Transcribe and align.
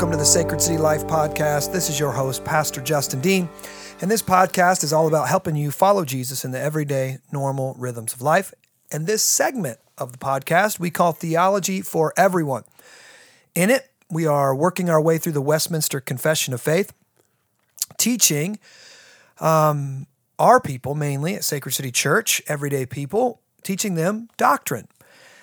Welcome 0.00 0.12
to 0.12 0.16
the 0.16 0.24
Sacred 0.24 0.62
City 0.62 0.78
Life 0.78 1.06
Podcast. 1.06 1.72
This 1.72 1.90
is 1.90 2.00
your 2.00 2.10
host, 2.10 2.42
Pastor 2.42 2.80
Justin 2.80 3.20
Dean. 3.20 3.50
And 4.00 4.10
this 4.10 4.22
podcast 4.22 4.82
is 4.82 4.94
all 4.94 5.06
about 5.06 5.28
helping 5.28 5.56
you 5.56 5.70
follow 5.70 6.06
Jesus 6.06 6.42
in 6.42 6.52
the 6.52 6.58
everyday, 6.58 7.18
normal 7.30 7.74
rhythms 7.78 8.14
of 8.14 8.22
life. 8.22 8.54
And 8.90 9.06
this 9.06 9.22
segment 9.22 9.78
of 9.98 10.12
the 10.12 10.18
podcast 10.18 10.78
we 10.78 10.88
call 10.88 11.12
Theology 11.12 11.82
for 11.82 12.14
Everyone. 12.16 12.64
In 13.54 13.68
it, 13.68 13.90
we 14.08 14.24
are 14.24 14.54
working 14.54 14.88
our 14.88 15.02
way 15.02 15.18
through 15.18 15.32
the 15.32 15.42
Westminster 15.42 16.00
Confession 16.00 16.54
of 16.54 16.62
Faith, 16.62 16.94
teaching 17.98 18.58
um, 19.38 20.06
our 20.38 20.62
people, 20.62 20.94
mainly 20.94 21.34
at 21.34 21.44
Sacred 21.44 21.72
City 21.72 21.90
Church, 21.90 22.40
everyday 22.48 22.86
people, 22.86 23.42
teaching 23.62 23.96
them 23.96 24.30
doctrine. 24.38 24.88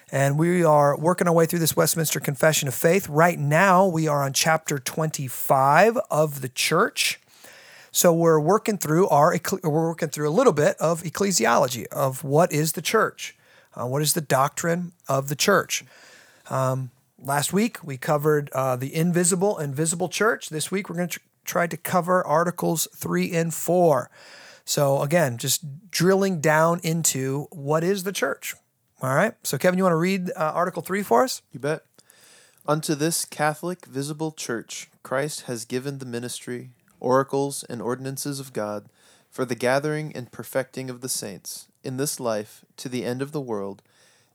And 0.10 0.40
we 0.40 0.64
are 0.64 0.98
working 0.98 1.28
our 1.28 1.34
way 1.34 1.46
through 1.46 1.60
this 1.60 1.76
Westminster 1.76 2.22
Confession 2.22 2.70
of 2.70 2.74
Faith. 2.74 3.10
Right 3.10 3.38
now, 3.38 3.86
we 3.86 4.08
are 4.08 4.24
on 4.24 4.32
chapter 4.32 4.80
25 4.80 5.98
of 6.10 6.40
the 6.40 6.48
church. 6.48 7.20
So 7.92 8.14
we're 8.14 8.40
working 8.40 8.78
through 8.78 9.10
our 9.10 9.38
we're 9.64 9.90
working 9.90 10.08
through 10.08 10.30
a 10.30 10.32
little 10.32 10.54
bit 10.54 10.78
of 10.78 11.04
ecclesiology 11.04 11.88
of 11.88 12.24
what 12.24 12.54
is 12.54 12.72
the 12.72 12.82
church, 12.82 13.36
uh, 13.76 13.86
what 13.86 14.02
is 14.02 14.14
the 14.14 14.22
doctrine 14.22 14.94
of 15.10 15.28
the 15.28 15.36
church. 15.36 15.84
Um, 16.50 16.92
last 17.22 17.52
week 17.52 17.84
we 17.84 17.98
covered 17.98 18.50
uh, 18.52 18.78
the 18.78 18.96
invisible 18.96 19.58
and 19.58 19.76
visible 19.76 20.08
church. 20.08 20.48
This 20.48 20.72
week 20.72 20.90
we're 20.90 20.96
going 20.96 21.10
to 21.10 21.20
tr- 21.20 21.26
try 21.44 21.68
to 21.68 21.76
cover 21.76 22.26
articles 22.26 22.88
three 22.96 23.34
and 23.34 23.54
four. 23.54 24.10
So 24.64 25.02
again, 25.02 25.38
just 25.38 25.92
drilling 25.92 26.40
down 26.40 26.80
into 26.82 27.48
what 27.52 27.84
is 27.84 28.06
the 28.06 28.14
church. 28.14 28.56
All 29.02 29.14
right. 29.14 29.34
So, 29.44 29.58
Kevin, 29.60 29.78
you 29.78 29.84
want 29.84 29.94
to 29.94 29.98
read 29.98 30.32
uh, 30.36 30.52
Article 30.56 30.82
3 30.82 31.04
for 31.04 31.24
us? 31.24 31.44
You 31.52 31.60
bet. 31.60 31.84
Unto 32.68 32.96
this 32.96 33.26
Catholic 33.26 33.86
visible 33.86 34.32
church, 34.32 34.90
Christ 35.04 35.42
has 35.42 35.66
given 35.66 36.00
the 36.00 36.06
ministry, 36.06 36.72
oracles, 37.00 37.64
and 37.70 37.82
ordinances 37.82 38.40
of 38.40 38.54
God 38.54 38.90
for 39.30 39.46
the 39.46 39.56
gathering 39.56 40.12
and 40.16 40.32
perfecting 40.32 40.90
of 40.90 41.02
the 41.02 41.10
saints 41.10 41.68
in 41.84 41.98
this 41.98 42.20
life 42.20 42.66
to 42.78 42.90
the 42.90 43.06
end 43.06 43.22
of 43.22 43.32
the 43.32 43.40
world, 43.40 43.84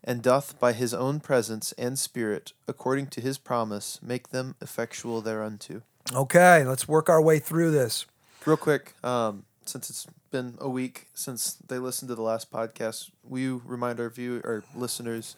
and 0.05 0.23
doth 0.23 0.59
by 0.61 0.73
his 0.73 0.95
own 0.95 1.19
presence 1.19 1.73
and 1.73 1.99
spirit, 1.99 2.53
according 2.69 3.09
to 3.09 3.21
his 3.21 3.37
promise, 3.37 3.99
make 4.01 4.29
them 4.29 4.55
effectual 4.61 5.21
thereunto. 5.21 5.83
Okay, 6.15 6.65
let's 6.65 6.87
work 6.87 7.09
our 7.09 7.21
way 7.21 7.39
through 7.41 7.73
this. 7.73 8.07
Real 8.47 8.57
quick, 8.57 8.95
um, 9.05 9.45
since 9.67 9.91
it's 9.91 10.07
been 10.33 10.56
a 10.58 10.69
week 10.69 11.06
since 11.14 11.55
they 11.55 11.78
listened 11.78 12.08
to 12.08 12.14
the 12.14 12.22
last 12.22 12.50
podcast, 12.50 13.11
will 13.22 13.38
you 13.38 13.62
remind 13.64 14.00
our 14.00 14.08
view 14.11 14.41
our 14.44 14.64
listeners 14.75 15.36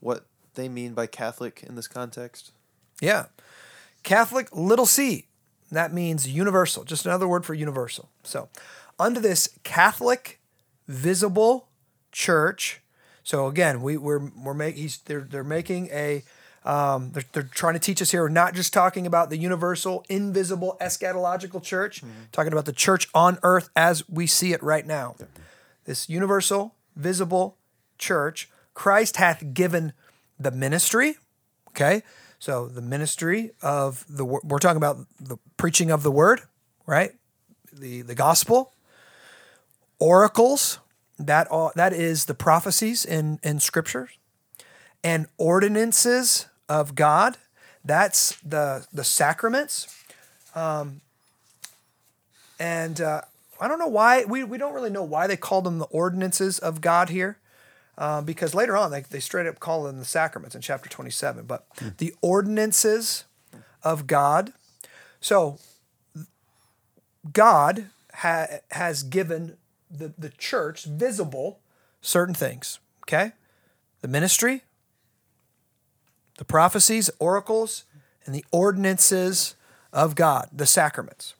what 0.00 0.24
they 0.54 0.68
mean 0.68 0.94
by 0.94 1.06
Catholic 1.06 1.62
in 1.66 1.74
this 1.74 1.88
context? 1.88 2.52
Yeah. 3.02 3.26
Catholic, 4.02 4.48
little 4.52 4.86
c. 4.86 5.26
That 5.70 5.92
means 5.92 6.28
universal, 6.28 6.84
just 6.84 7.04
another 7.04 7.26
word 7.26 7.44
for 7.44 7.52
universal. 7.52 8.08
So, 8.22 8.48
under 9.00 9.18
this 9.20 9.48
Catholic 9.64 10.40
visible 10.86 11.68
church, 12.12 12.80
so 13.24 13.48
again, 13.48 13.82
we, 13.82 13.96
we're, 13.96 14.30
we're 14.30 14.70
he's, 14.70 14.98
they're, 14.98 15.22
they're 15.22 15.42
making 15.42 15.88
a 15.90 16.22
um, 16.66 17.12
they're, 17.12 17.24
they're 17.32 17.42
trying 17.44 17.74
to 17.74 17.80
teach 17.80 18.02
us 18.02 18.10
here. 18.10 18.22
We're 18.22 18.28
not 18.28 18.54
just 18.54 18.72
talking 18.72 19.06
about 19.06 19.30
the 19.30 19.36
universal, 19.36 20.04
invisible, 20.08 20.76
eschatological 20.80 21.62
church, 21.62 22.02
mm-hmm. 22.02 22.24
talking 22.32 22.52
about 22.52 22.64
the 22.64 22.72
church 22.72 23.08
on 23.14 23.38
earth 23.44 23.70
as 23.76 24.06
we 24.08 24.26
see 24.26 24.52
it 24.52 24.62
right 24.62 24.84
now. 24.84 25.14
Yeah. 25.18 25.26
This 25.84 26.08
universal, 26.08 26.74
visible 26.96 27.56
church, 27.98 28.50
Christ 28.74 29.16
hath 29.18 29.54
given 29.54 29.92
the 30.40 30.50
ministry. 30.50 31.16
Okay. 31.68 32.02
So 32.40 32.66
the 32.66 32.82
ministry 32.82 33.52
of 33.62 34.04
the, 34.08 34.24
we're 34.24 34.58
talking 34.58 34.76
about 34.76 34.98
the 35.20 35.36
preaching 35.56 35.92
of 35.92 36.02
the 36.02 36.10
word, 36.10 36.42
right? 36.84 37.12
The, 37.72 38.02
the 38.02 38.14
gospel, 38.16 38.72
oracles, 40.00 40.80
that, 41.18 41.46
all, 41.46 41.70
that 41.76 41.92
is 41.92 42.24
the 42.24 42.34
prophecies 42.34 43.04
in, 43.04 43.38
in 43.42 43.60
scriptures, 43.60 44.10
and 45.04 45.26
ordinances 45.38 46.46
of 46.68 46.94
God. 46.94 47.36
That's 47.84 48.36
the 48.36 48.86
the 48.92 49.04
sacraments. 49.04 49.86
Um, 50.54 51.00
and 52.58 53.00
uh, 53.00 53.22
I 53.60 53.68
don't 53.68 53.78
know 53.78 53.88
why 53.88 54.24
we, 54.24 54.44
we 54.44 54.58
don't 54.58 54.74
really 54.74 54.90
know 54.90 55.02
why 55.02 55.26
they 55.26 55.36
called 55.36 55.64
them 55.64 55.78
the 55.78 55.86
ordinances 55.86 56.58
of 56.58 56.80
God 56.80 57.10
here, 57.10 57.38
uh, 57.98 58.22
because 58.22 58.54
later 58.54 58.76
on 58.76 58.90
they, 58.90 59.02
they 59.02 59.20
straight 59.20 59.46
up 59.46 59.60
call 59.60 59.84
them 59.84 59.98
the 59.98 60.04
sacraments 60.04 60.54
in 60.54 60.62
chapter 60.62 60.88
27. 60.88 61.44
But 61.44 61.66
hmm. 61.78 61.88
the 61.98 62.14
ordinances 62.22 63.24
of 63.82 64.06
God. 64.06 64.52
So 65.20 65.58
God 67.32 67.86
ha- 68.14 68.58
has 68.72 69.02
given 69.02 69.56
the, 69.90 70.12
the 70.18 70.30
church 70.30 70.84
visible 70.84 71.60
certain 72.00 72.34
things. 72.34 72.78
Okay, 73.04 73.32
the 74.00 74.08
ministry, 74.08 74.62
the 76.38 76.44
prophecies, 76.44 77.10
oracles, 77.18 77.84
and 78.24 78.34
the 78.34 78.44
ordinances 78.50 79.54
of 79.92 80.14
God, 80.14 80.48
the 80.52 80.66
sacraments. 80.66 81.34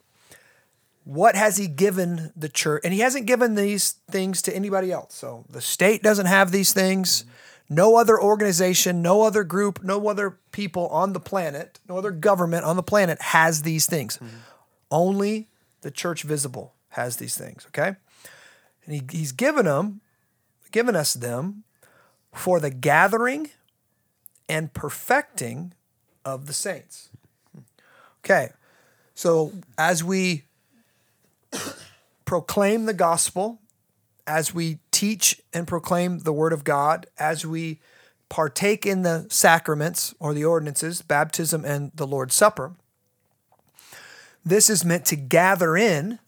What 1.05 1.37
has 1.37 1.57
he 1.57 1.69
given 1.69 2.33
the 2.35 2.49
church? 2.49 2.83
And 2.85 2.93
he 2.93 3.01
hasn't 3.01 3.27
given 3.27 3.55
these 3.55 3.93
things 4.11 4.43
to 4.43 4.55
anybody 4.55 4.91
else. 4.91 5.15
So 5.15 5.45
the 5.49 5.61
state 5.61 6.03
doesn't 6.03 6.27
have 6.27 6.51
these 6.51 6.73
things. 6.73 7.25
No 7.69 7.97
other 7.97 8.21
organization, 8.21 9.03
no 9.03 9.23
other 9.23 9.45
group, 9.45 9.83
no 9.83 10.09
other 10.09 10.39
people 10.53 10.89
on 10.89 11.13
the 11.13 11.21
planet, 11.21 11.81
no 11.89 11.99
other 11.99 12.11
government 12.11 12.65
on 12.65 12.77
the 12.77 12.83
planet 12.83 13.21
has 13.21 13.63
these 13.63 13.87
things. 13.87 14.17
Mm-hmm. 14.17 14.37
Only 14.91 15.49
the 15.83 15.91
church 15.91 16.23
visible 16.23 16.75
has 16.91 17.17
these 17.17 17.37
things, 17.37 17.67
okay? 17.69 17.97
And 18.85 18.95
he, 18.95 19.03
he's 19.11 19.33
given 19.33 19.67
them, 19.67 20.01
given 20.71 20.97
us 20.97 21.15
them 21.15 21.65
for 22.33 22.61
the 22.61 22.71
gathering 22.71 23.51
and 24.49 24.73
perfecting 24.73 25.73
of 26.25 26.47
the 26.47 26.53
saints. 26.53 27.09
Okay, 28.25 28.51
so 29.15 29.53
as 29.79 30.03
we 30.03 30.45
proclaim 32.25 32.87
the 32.87 32.95
gospel, 32.95 33.61
as 34.27 34.53
we 34.53 34.79
teach 34.91 35.41
and 35.53 35.67
proclaim 35.67 36.21
the 36.21 36.33
word 36.33 36.53
of 36.53 36.65
God, 36.65 37.07
as 37.19 37.47
we 37.47 37.81
partake 38.29 38.85
in 38.85 39.03
the 39.03 39.27
sacraments 39.31 40.13
or 40.19 40.35
the 40.35 40.45
ordinances, 40.45 41.03
baptism 41.03 41.65
and 41.65 41.93
the 41.95 42.07
Lord's 42.07 42.35
Supper, 42.35 42.75
this 44.45 44.69
is 44.69 44.85
meant 44.85 45.05
to 45.07 45.17
gather 45.17 45.77
in 45.77 46.19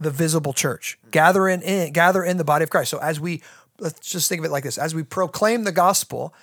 the 0.00 0.10
visible 0.10 0.52
church, 0.52 0.98
gather 1.12 1.48
in, 1.48 1.62
in 1.62 1.92
gather 1.92 2.24
in 2.24 2.36
the 2.36 2.44
body 2.44 2.64
of 2.64 2.70
Christ. 2.70 2.90
So 2.90 2.98
as 2.98 3.20
we 3.20 3.42
let's 3.82 4.10
just 4.10 4.28
think 4.28 4.38
of 4.38 4.44
it 4.44 4.50
like 4.50 4.64
this: 4.64 4.78
as 4.78 4.94
we 4.94 5.02
proclaim 5.02 5.64
the 5.64 5.72
gospel, 5.72 6.34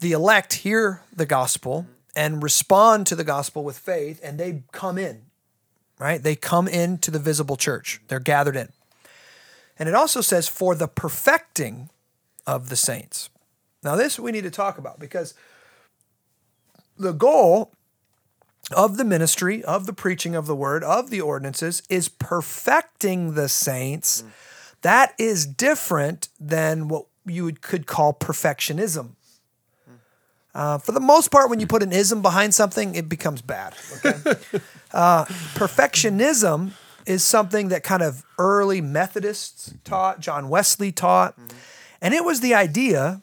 the 0.00 0.12
elect 0.12 0.52
hear 0.54 1.02
the 1.14 1.26
gospel 1.26 1.86
and 2.14 2.42
respond 2.42 3.06
to 3.06 3.16
the 3.16 3.24
gospel 3.24 3.64
with 3.64 3.78
faith, 3.78 4.20
and 4.22 4.38
they 4.38 4.62
come 4.72 4.98
in, 4.98 5.22
right? 5.98 6.22
They 6.22 6.36
come 6.36 6.68
into 6.68 7.10
the 7.10 7.18
visible 7.18 7.56
church, 7.56 8.00
they're 8.08 8.20
gathered 8.20 8.56
in. 8.56 8.68
And 9.78 9.88
it 9.88 9.94
also 9.94 10.20
says, 10.20 10.48
for 10.48 10.74
the 10.74 10.88
perfecting 10.88 11.90
of 12.46 12.68
the 12.68 12.76
saints. 12.76 13.30
Now, 13.84 13.94
this 13.94 14.18
we 14.18 14.32
need 14.32 14.42
to 14.42 14.50
talk 14.50 14.76
about 14.76 14.98
because 14.98 15.34
the 16.98 17.12
goal 17.12 17.72
of 18.74 18.96
the 18.96 19.04
ministry, 19.04 19.62
of 19.62 19.86
the 19.86 19.92
preaching 19.92 20.34
of 20.34 20.46
the 20.46 20.56
word, 20.56 20.82
of 20.82 21.10
the 21.10 21.20
ordinances 21.20 21.82
is 21.88 22.08
perfecting 22.08 23.34
the 23.34 23.48
saints. 23.48 24.22
Mm. 24.22 24.30
That 24.82 25.14
is 25.18 25.46
different 25.46 26.28
than 26.38 26.88
what 26.88 27.06
you 27.26 27.44
would, 27.44 27.60
could 27.60 27.86
call 27.86 28.14
perfectionism. 28.14 29.16
Uh, 30.54 30.78
for 30.78 30.92
the 30.92 31.00
most 31.00 31.30
part, 31.30 31.50
when 31.50 31.60
you 31.60 31.66
put 31.66 31.82
an 31.82 31.92
ism 31.92 32.22
behind 32.22 32.54
something, 32.54 32.94
it 32.94 33.08
becomes 33.08 33.42
bad. 33.42 33.74
Okay? 33.96 34.34
uh, 34.92 35.24
perfectionism 35.54 36.72
is 37.06 37.22
something 37.22 37.68
that 37.68 37.82
kind 37.82 38.02
of 38.02 38.24
early 38.38 38.80
Methodists 38.80 39.74
taught, 39.84 40.20
John 40.20 40.48
Wesley 40.48 40.90
taught. 40.90 41.38
Mm-hmm. 41.38 41.58
And 42.02 42.14
it 42.14 42.24
was 42.24 42.40
the 42.40 42.54
idea 42.54 43.22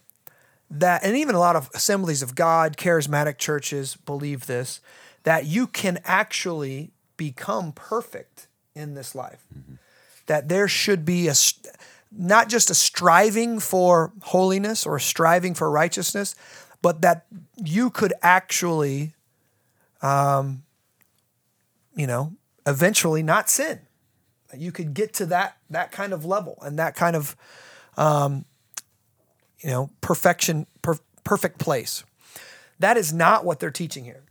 that, 0.70 1.04
and 1.04 1.16
even 1.16 1.36
a 1.36 1.40
lot 1.40 1.56
of 1.56 1.70
assemblies 1.74 2.22
of 2.22 2.36
God, 2.36 2.78
charismatic 2.78 3.38
churches 3.38 3.96
believe 3.96 4.46
this, 4.46 4.80
that 5.24 5.46
you 5.46 5.68
can 5.68 6.00
actually 6.06 6.92
become 7.18 7.72
perfect 7.72 8.48
in 8.76 8.94
this 8.94 9.14
life. 9.14 9.46
Mm-hmm. 9.54 9.76
That 10.28 10.50
there 10.50 10.68
should 10.68 11.06
be 11.06 11.28
a, 11.28 11.34
not 12.12 12.50
just 12.50 12.70
a 12.70 12.74
striving 12.76 13.60
for 13.60 14.12
holiness 14.22 14.86
or 14.86 15.00
striving 15.00 15.54
for 15.54 15.70
righteousness, 15.70 16.36
but 16.82 17.02
that 17.02 17.26
you 17.58 17.90
could 17.90 18.14
actually, 18.22 19.14
um, 20.02 20.64
you 21.96 22.08
know, 22.08 22.34
eventually 22.66 23.24
not 23.24 23.50
sin. 23.50 23.82
You 24.56 24.72
could 24.72 24.94
get 24.94 25.14
to 25.16 25.26
that 25.28 25.58
that 25.70 25.92
kind 25.92 26.14
of 26.14 26.26
level 26.26 26.58
and 26.62 26.80
that 26.80 26.96
kind 26.96 27.16
of, 27.16 27.36
um, 27.98 28.46
you 29.60 29.70
know, 29.70 29.90
perfection, 30.02 30.66
per- 30.82 31.00
perfect 31.24 31.60
place. 31.60 32.04
That 32.80 32.98
is 32.98 33.12
not 33.12 33.46
what 33.46 33.60
they're 33.60 33.72
teaching 33.72 34.06
here. 34.06 34.24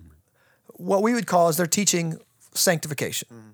What 0.75 1.02
we 1.02 1.12
would 1.14 1.26
call 1.26 1.49
is 1.49 1.56
they're 1.56 1.67
teaching 1.67 2.19
sanctification. 2.55 3.54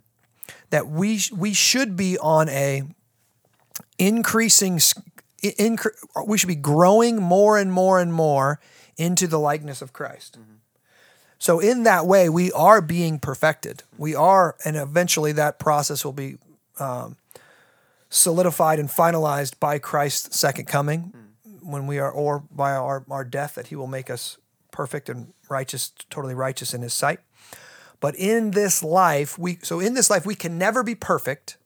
That 0.70 0.88
we 0.88 1.20
we 1.36 1.52
should 1.52 1.96
be 1.96 2.18
on 2.18 2.48
a 2.48 2.82
increasing 3.98 4.80
incre- 5.42 6.26
we 6.26 6.38
should 6.38 6.48
be 6.48 6.54
growing 6.54 7.20
more 7.20 7.58
and 7.58 7.72
more 7.72 8.00
and 8.00 8.12
more 8.12 8.60
into 8.96 9.26
the 9.26 9.38
likeness 9.38 9.82
of 9.82 9.92
Christ. 9.92 10.38
So 11.38 11.58
in 11.58 11.84
that 11.84 12.06
way, 12.06 12.28
we 12.28 12.52
are 12.52 12.82
being 12.82 13.18
perfected. 13.18 13.82
We 13.96 14.14
are, 14.14 14.56
and 14.62 14.76
eventually 14.76 15.32
that 15.32 15.58
process 15.58 16.04
will 16.04 16.12
be 16.12 16.36
um, 16.78 17.16
solidified 18.10 18.78
and 18.78 18.90
finalized 18.90 19.58
by 19.58 19.78
Christ's 19.78 20.38
second 20.38 20.66
coming, 20.66 21.14
when 21.62 21.86
we 21.86 21.98
are, 21.98 22.10
or 22.10 22.44
by 22.50 22.72
our, 22.72 23.04
our 23.10 23.24
death, 23.24 23.54
that 23.54 23.68
He 23.68 23.76
will 23.76 23.86
make 23.86 24.10
us 24.10 24.36
perfect 24.70 25.08
and 25.08 25.32
righteous, 25.48 25.92
totally 26.10 26.34
righteous 26.34 26.74
in 26.74 26.82
His 26.82 26.92
sight. 26.92 27.20
But 28.00 28.16
in 28.16 28.52
this 28.52 28.82
life, 28.82 29.38
we 29.38 29.58
so 29.62 29.78
in 29.78 29.94
this 29.94 30.08
life 30.10 30.24
we 30.24 30.34
can 30.34 30.56
never 30.58 30.82
be 30.82 30.94
perfect, 30.94 31.58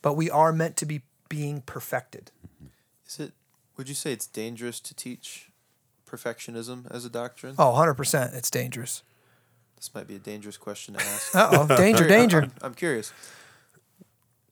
but 0.00 0.14
we 0.14 0.30
are 0.30 0.52
meant 0.52 0.76
to 0.78 0.86
be 0.86 1.02
being 1.28 1.60
perfected. 1.62 2.30
Is 3.06 3.20
it? 3.20 3.32
Would 3.76 3.88
you 3.88 3.94
say 3.94 4.12
it's 4.12 4.26
dangerous 4.26 4.80
to 4.80 4.94
teach 4.94 5.50
perfectionism 6.06 6.90
as 6.90 7.04
a 7.04 7.10
doctrine? 7.10 7.54
Oh, 7.58 7.72
100%. 7.72 8.34
It's 8.34 8.50
dangerous. 8.50 9.02
This 9.76 9.94
might 9.94 10.06
be 10.06 10.14
a 10.14 10.18
dangerous 10.18 10.56
question 10.56 10.94
to 10.94 11.00
ask. 11.04 11.30
Oh, 11.34 11.66
danger, 11.66 12.06
danger. 12.06 12.42
I'm, 12.42 12.52
I'm 12.62 12.74
curious. 12.74 13.12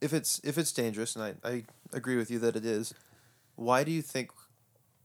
If 0.01 0.13
it's 0.13 0.41
if 0.43 0.59
it's 0.59 0.73
dangerous, 0.73 1.15
and 1.17 1.25
I, 1.25 1.49
I 1.49 1.65
agree 1.93 2.17
with 2.17 2.31
you 2.31 2.39
that 2.41 2.57
it 2.57 2.65
is, 2.65 2.95
why 3.57 3.85
do 3.85 3.91
you 3.93 4.03
think 4.03 4.31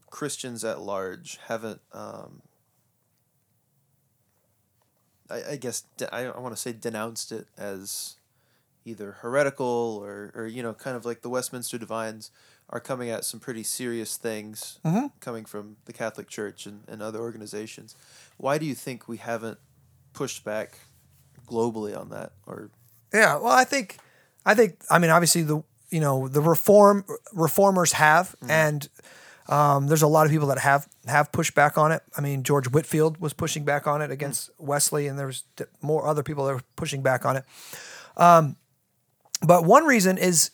Christians 0.10 0.64
at 0.64 0.82
large 0.82 1.40
haven't? 1.48 1.82
Um, 1.92 2.42
I, 5.30 5.51
I 5.51 5.56
guess 5.56 5.83
I, 6.12 6.25
I 6.25 6.39
want 6.39 6.56
to 6.56 6.62
say 6.62 6.74
denounced 6.74 7.31
it 7.31 7.48
as 7.57 8.16
either 8.86 9.13
heretical 9.22 10.00
or, 10.04 10.31
or 10.36 10.45
you 10.48 10.62
know 10.62 10.74
kind 10.74 10.95
of 10.95 11.06
like 11.06 11.22
the 11.22 11.30
Westminster 11.30 11.77
Divines 11.77 12.31
are 12.69 12.80
coming 12.80 13.10
at 13.10 13.24
some 13.24 13.39
pretty 13.39 13.63
serious 13.63 14.18
things 14.18 14.80
mm-hmm. 14.83 15.07
coming 15.19 15.45
from 15.45 15.77
the 15.86 15.94
Catholic 15.94 16.27
Church 16.27 16.66
and, 16.66 16.81
and 16.88 17.01
other 17.01 17.19
organizations. 17.19 17.95
Why 18.38 18.57
do 18.57 18.66
you 18.66 18.74
think 18.74 19.07
we 19.07 19.18
haven't 19.18 19.60
pushed 20.13 20.44
back 20.44 20.80
globally 21.48 21.98
on 21.98 22.10
that 22.10 22.31
or? 22.48 22.72
Yeah, 23.13 23.36
well, 23.36 23.54
I 23.54 23.63
think, 23.63 23.98
I 24.45 24.56
think, 24.56 24.83
I 24.89 25.00
mean, 25.00 25.12
obviously 25.12 25.44
the 25.44 25.63
you 25.92 26.00
know 26.00 26.27
the 26.27 26.42
reform 26.42 27.06
reformers 27.33 27.94
have, 27.94 28.36
mm-hmm. 28.42 28.51
and 28.51 28.89
um, 29.48 29.88
there's 29.88 30.02
a 30.02 30.08
lot 30.08 30.26
of 30.26 30.32
people 30.32 30.48
that 30.48 30.60
have 30.60 30.88
have 31.06 31.32
pushed 31.32 31.54
back 31.54 31.78
on 31.78 31.92
it. 31.92 32.02
I 32.18 32.22
mean, 32.22 32.44
George 32.44 32.68
Whitefield 32.68 33.20
was 33.20 33.34
pushing 33.34 33.64
back 33.64 33.86
on 33.86 34.02
it 34.02 34.10
against 34.12 34.50
Wesley, 34.58 35.08
and 35.08 35.20
there's 35.20 35.44
more 35.82 36.08
other 36.08 36.24
people 36.24 36.46
that 36.46 36.54
were 36.54 36.64
pushing 36.76 37.02
back 37.02 37.26
on 37.26 37.38
it. 37.38 37.46
Um, 38.18 38.56
but 39.46 39.66
one 39.66 39.86
reason 39.86 40.18
is 40.18 40.52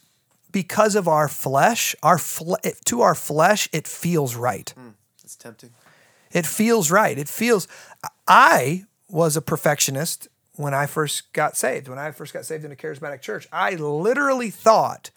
because 0.51 0.95
of 0.95 1.07
our 1.07 1.27
flesh. 1.27 1.95
Our 2.03 2.17
fle- 2.17 2.55
to 2.85 3.01
our 3.01 3.15
flesh, 3.15 3.69
it 3.71 3.87
feels 3.87 4.35
right. 4.35 4.73
it's 5.23 5.35
tempting? 5.35 5.71
It 6.31 6.45
feels 6.45 6.91
right. 6.91 7.17
It 7.17 7.29
feels. 7.29 7.67
I 8.27 8.85
was 9.09 9.37
a 9.37 9.41
perfectionist 9.41 10.27
when 10.55 10.73
I 10.73 10.85
first 10.85 11.31
got 11.33 11.55
saved. 11.55 11.87
When 11.87 11.99
I 11.99 12.11
first 12.11 12.33
got 12.33 12.45
saved 12.45 12.65
in 12.65 12.71
a 12.71 12.75
charismatic 12.75 13.21
church, 13.21 13.47
I 13.51 13.75
literally 13.75 14.49
thought 14.49 15.11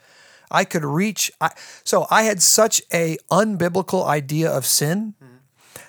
I 0.55 0.65
could 0.65 0.85
reach. 0.85 1.31
I, 1.41 1.51
so 1.83 2.07
I 2.11 2.23
had 2.23 2.41
such 2.41 2.81
a 2.93 3.19
unbiblical 3.31 4.07
idea 4.07 4.51
of 4.51 4.65
sin 4.65 5.15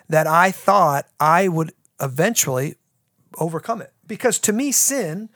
that 0.09 0.27
I 0.27 0.51
thought 0.51 1.07
I 1.19 1.47
would 1.47 1.73
eventually 2.01 2.75
overcome 3.38 3.81
it. 3.81 3.94
Because 4.07 4.39
to 4.39 4.53
me, 4.53 4.71
sin 4.71 5.29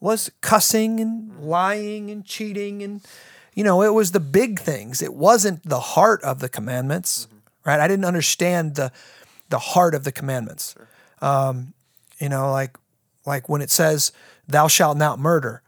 was 0.00 0.30
cussing 0.42 1.00
and 1.00 1.40
lying 1.40 2.10
and 2.10 2.26
cheating 2.26 2.82
and 2.82 3.00
you 3.54 3.64
know 3.64 3.80
it 3.82 3.94
was 3.94 4.12
the 4.12 4.20
big 4.20 4.60
things 4.60 5.00
it 5.00 5.14
wasn't 5.14 5.62
the 5.66 5.80
heart 5.80 6.22
of 6.22 6.40
the 6.40 6.48
commandments 6.48 7.26
right 7.64 7.80
i 7.80 7.88
didn't 7.88 8.04
understand 8.04 8.74
the 8.74 8.92
the 9.48 9.58
heart 9.58 9.94
of 9.94 10.04
the 10.04 10.12
commandments 10.12 10.74
um, 11.22 11.72
you 12.18 12.28
know 12.28 12.52
like 12.52 12.76
like 13.24 13.48
when 13.48 13.62
it 13.62 13.70
says 13.70 14.12
thou 14.46 14.68
shalt 14.68 14.98
not 14.98 15.18
murder 15.18 15.62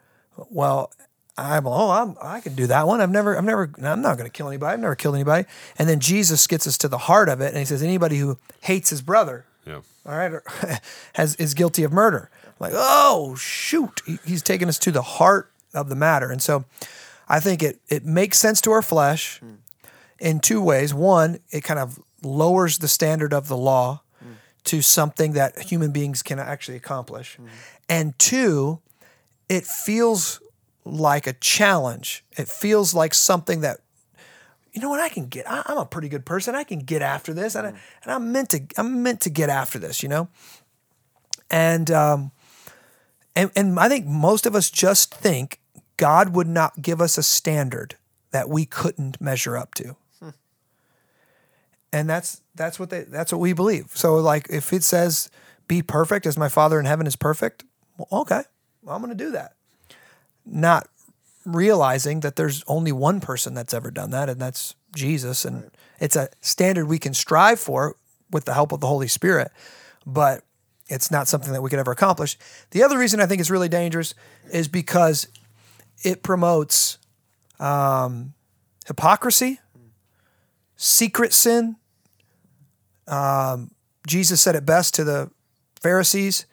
well 0.51 0.93
i'm 1.39 1.67
oh 1.67 1.91
I'm, 1.91 2.17
i 2.23 2.41
can 2.41 2.55
do 2.55 2.67
that 2.69 2.87
one. 2.87 3.01
I've 3.01 3.11
never 3.11 3.37
i've 3.37 3.45
never 3.45 3.71
i'm 3.83 4.03
not 4.03 4.17
going 4.17 4.29
to 4.29 4.33
kill 4.33 4.49
anybody. 4.49 4.73
I've 4.73 4.81
never 4.81 4.97
killed 4.97 5.15
anybody. 5.15 5.47
And 5.79 5.89
then 5.89 6.01
jesus 6.01 6.47
gets 6.47 6.67
us 6.67 6.79
to 6.79 6.89
the 6.89 6.99
heart 6.99 7.29
of 7.29 7.41
it 7.41 7.49
and 7.49 7.59
he 7.59 7.65
says 7.65 7.83
anybody 7.83 8.17
who 8.19 8.39
hates 8.63 8.91
his 8.91 9.03
brother 9.03 9.45
Yeah. 9.67 9.81
all 10.07 10.17
right, 10.17 10.33
or 10.33 10.43
has 11.15 11.35
is 11.37 11.55
guilty 11.55 11.83
of 11.85 11.93
murder. 11.93 12.31
Like, 12.59 12.73
oh 12.75 13.35
shoot, 13.37 14.01
He- 14.07 14.19
he's 14.25 14.43
taking 14.43 14.69
us 14.69 14.79
to 14.81 14.91
the 14.91 15.03
heart 15.03 15.51
of 15.75 15.89
the 15.89 15.97
matter, 15.97 16.31
and 16.31 16.41
so 16.41 16.65
I 17.29 17.41
think 17.41 17.63
it 17.63 17.81
it 17.89 18.05
makes 18.05 18.39
sense 18.39 18.61
to 18.63 18.71
our 18.71 18.83
flesh 18.83 19.41
hmm. 19.41 19.55
in 20.19 20.41
two 20.41 20.63
ways. 20.63 20.95
One, 20.95 21.41
it 21.51 21.65
kind 21.65 21.79
of 21.81 22.01
lowers 22.23 22.79
the 22.79 22.89
standard 22.89 23.35
of 23.35 23.49
the 23.49 23.57
law 23.57 24.01
hmm. 24.23 24.33
to 24.65 24.81
something 24.81 25.33
that 25.33 25.59
human 25.59 25.91
beings 25.93 26.23
can 26.23 26.39
actually 26.39 26.77
accomplish, 26.79 27.37
hmm. 27.37 27.47
and 27.89 28.19
two, 28.19 28.81
it 29.51 29.67
feels 29.67 30.41
like 30.87 31.27
a 31.27 31.33
challenge. 31.35 32.25
It 32.39 32.49
feels 32.49 32.95
like 32.95 33.13
something 33.13 33.61
that 33.61 33.81
you 34.73 34.81
know 34.81 34.91
what 34.91 35.01
I 35.01 35.09
can 35.09 35.27
get. 35.27 35.51
I, 35.51 35.63
I'm 35.67 35.79
a 35.79 35.87
pretty 35.87 36.09
good 36.09 36.25
person. 36.25 36.55
I 36.55 36.63
can 36.65 36.81
get 36.81 37.03
after 37.03 37.33
this, 37.33 37.55
and, 37.55 37.67
I, 37.67 37.71
and 37.71 38.13
I'm 38.13 38.31
meant 38.31 38.51
to. 38.51 38.63
I'm 38.77 39.03
meant 39.03 39.21
to 39.23 39.31
get 39.31 39.49
after 39.49 39.79
this. 39.79 40.03
You 40.03 40.09
know, 40.09 40.29
and 41.51 41.91
um, 41.91 42.31
and 43.35 43.51
and 43.57 43.79
I 43.81 43.89
think 43.89 44.07
most 44.07 44.47
of 44.47 44.55
us 44.55 44.71
just 44.71 45.13
think 45.13 45.61
God 45.97 46.35
would 46.35 46.47
not 46.47 46.83
give 46.83 47.01
us 47.01 47.19
a 47.19 47.23
standard 47.23 47.97
that 48.31 48.49
we 48.49 48.65
couldn't 48.67 49.21
measure 49.21 49.57
up 49.57 49.75
to, 49.75 49.97
and 51.93 52.09
that's 52.09 52.43
that's 52.55 52.79
what 52.79 52.91
they 52.91 53.03
that's 53.05 53.33
what 53.33 53.41
we 53.41 53.53
believe. 53.55 53.91
So 53.95 54.17
like 54.17 54.47
if 54.51 54.73
it 54.73 54.85
says 54.85 55.31
be 55.67 55.83
perfect 55.83 56.27
as 56.27 56.37
my 56.37 56.49
Father 56.49 56.79
in 56.79 56.87
heaven 56.87 57.07
is 57.07 57.17
perfect, 57.17 57.65
well, 57.97 58.21
okay, 58.21 58.43
well, 58.83 58.95
I'm 58.95 59.03
going 59.03 59.17
to 59.17 59.25
do 59.25 59.33
that. 59.33 59.57
Not 60.47 60.89
realizing 61.45 62.21
that 62.21 62.37
there's 62.37 62.65
only 62.67 62.93
one 62.93 63.21
person 63.21 63.55
that's 63.55 63.75
ever 63.75 63.91
done 63.91 64.11
that, 64.11 64.29
and 64.29 64.41
that's 64.41 64.75
Jesus. 64.95 65.45
And 65.45 65.71
it's 66.01 66.17
a 66.17 66.29
standard 66.41 66.87
we 66.87 66.99
can 66.99 67.15
strive 67.15 67.61
for 67.61 67.97
with 68.31 68.45
the 68.45 68.55
help 68.55 68.73
of 68.73 68.81
the 68.81 68.87
Holy 68.87 69.09
Spirit, 69.09 69.53
but 70.05 70.43
it's 70.89 71.11
not 71.11 71.29
something 71.29 71.53
that 71.53 71.63
we 71.63 71.71
could 71.71 71.79
ever 71.79 71.93
accomplish. 71.93 72.39
The 72.71 72.83
other 72.83 72.99
reason 72.99 73.21
I 73.21 73.27
think 73.27 73.41
it's 73.41 73.51
really 73.51 73.69
dangerous 73.69 74.15
is 74.53 74.69
because 74.69 75.29
it 76.03 76.23
promotes 76.23 76.99
um, 77.59 78.35
hypocrisy, 78.87 79.61
secret 80.77 81.33
sin. 81.33 81.77
Um, 83.09 83.73
Jesus 84.07 84.41
said 84.41 84.55
it 84.55 84.67
best 84.67 84.95
to 84.95 85.05
the 85.05 85.31
Pharisees 85.81 86.47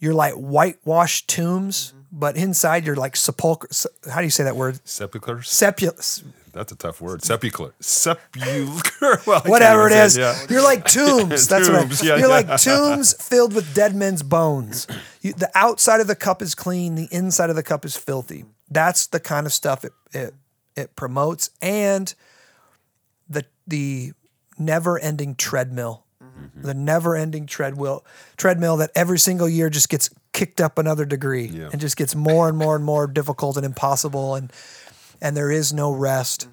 you're 0.00 0.14
like 0.14 0.32
whitewashed 0.34 1.28
tombs, 1.28 1.92
but 2.12 2.36
inside 2.36 2.84
you're 2.86 2.96
like 2.96 3.16
sepulcher. 3.16 3.68
How 4.10 4.18
do 4.18 4.24
you 4.24 4.30
say 4.30 4.44
that 4.44 4.56
word? 4.56 4.80
Sepulchres. 4.86 5.46
Sepu- 5.46 6.24
That's 6.52 6.72
a 6.72 6.76
tough 6.76 7.00
word. 7.00 7.22
Sepulchre. 7.22 7.72
Sepulchre. 7.80 9.20
Well, 9.26 9.40
whatever 9.46 9.86
it 9.86 9.92
is. 9.92 10.16
Yeah. 10.16 10.36
You're 10.48 10.62
like 10.62 10.84
tombs. 10.84 11.48
That's 11.48 11.66
Tombs, 11.68 12.00
what 12.00 12.02
I, 12.02 12.06
yeah, 12.06 12.16
you're 12.20 12.28
yeah. 12.28 12.46
like 12.48 12.60
tombs 12.62 13.12
filled 13.14 13.54
with 13.54 13.74
dead 13.74 13.94
men's 13.94 14.22
bones. 14.22 14.86
You, 15.22 15.32
the 15.32 15.50
outside 15.54 16.00
of 16.00 16.06
the 16.06 16.14
cup 16.16 16.42
is 16.42 16.54
clean. 16.54 16.94
The 16.96 17.08
inside 17.10 17.50
of 17.50 17.56
the 17.56 17.62
cup 17.62 17.84
is 17.84 17.96
filthy. 17.96 18.44
That's 18.70 19.06
the 19.06 19.20
kind 19.20 19.46
of 19.46 19.52
stuff 19.52 19.84
it 19.84 19.92
it, 20.12 20.34
it 20.76 20.96
promotes, 20.96 21.50
and 21.62 22.12
the 23.28 23.44
the 23.66 24.12
never 24.58 24.98
ending 24.98 25.34
treadmill, 26.40 26.62
the 26.66 26.74
never 26.74 27.16
ending 27.16 27.46
treadmill 27.46 28.04
treadmill 28.36 28.76
that 28.78 28.90
every 28.94 29.18
single 29.18 29.48
year 29.48 29.70
just 29.70 29.88
gets 29.88 30.10
kicked 30.32 30.60
up 30.60 30.78
another 30.78 31.04
degree 31.04 31.46
Yeah. 31.46 31.68
and 31.72 31.80
just 31.80 31.96
gets 31.96 32.14
more 32.14 32.48
and 32.48 32.56
more 32.56 32.76
and 32.76 32.84
more 32.84 33.06
difficult 33.06 33.56
and 33.56 33.66
impossible 33.66 34.34
and 34.34 34.52
and 35.20 35.36
there 35.36 35.50
is 35.50 35.72
no 35.72 35.92
rest. 35.92 36.48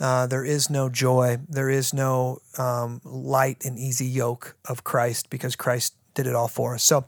Uh, 0.00 0.26
there 0.26 0.44
is 0.44 0.70
no 0.70 0.88
joy. 0.88 1.38
There 1.48 1.68
is 1.70 1.92
no 1.92 2.38
um, 2.58 3.00
light 3.04 3.64
and 3.64 3.78
easy 3.78 4.06
yoke 4.06 4.56
of 4.64 4.84
Christ 4.84 5.28
because 5.30 5.54
Christ 5.56 5.94
did 6.14 6.26
it 6.26 6.34
all 6.34 6.48
for 6.48 6.74
us. 6.74 6.82
So 6.82 7.04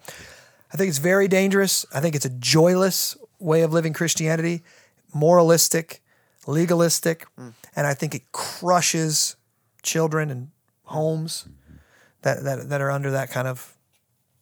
I 0.73 0.77
think 0.77 0.89
it's 0.89 0.99
very 0.99 1.27
dangerous. 1.29 1.87
I 1.95 2.01
think 2.01 2.15
it's 2.15 2.25
a 2.25 2.31
joyless 2.31 3.17
way 3.41 3.63
of 3.63 3.73
living 3.73 3.93
Christianity, 3.93 4.63
moralistic, 5.13 6.03
legalistic, 6.47 7.27
and 7.77 7.87
I 7.87 7.95
think 7.95 8.15
it 8.15 8.31
crushes 8.33 9.37
children 9.83 10.31
and 10.31 10.49
homes 10.85 11.47
that, 12.25 12.43
that, 12.45 12.69
that 12.69 12.81
are 12.81 12.91
under 12.91 13.11
that 13.13 13.31
kind 13.31 13.47
of 13.49 13.75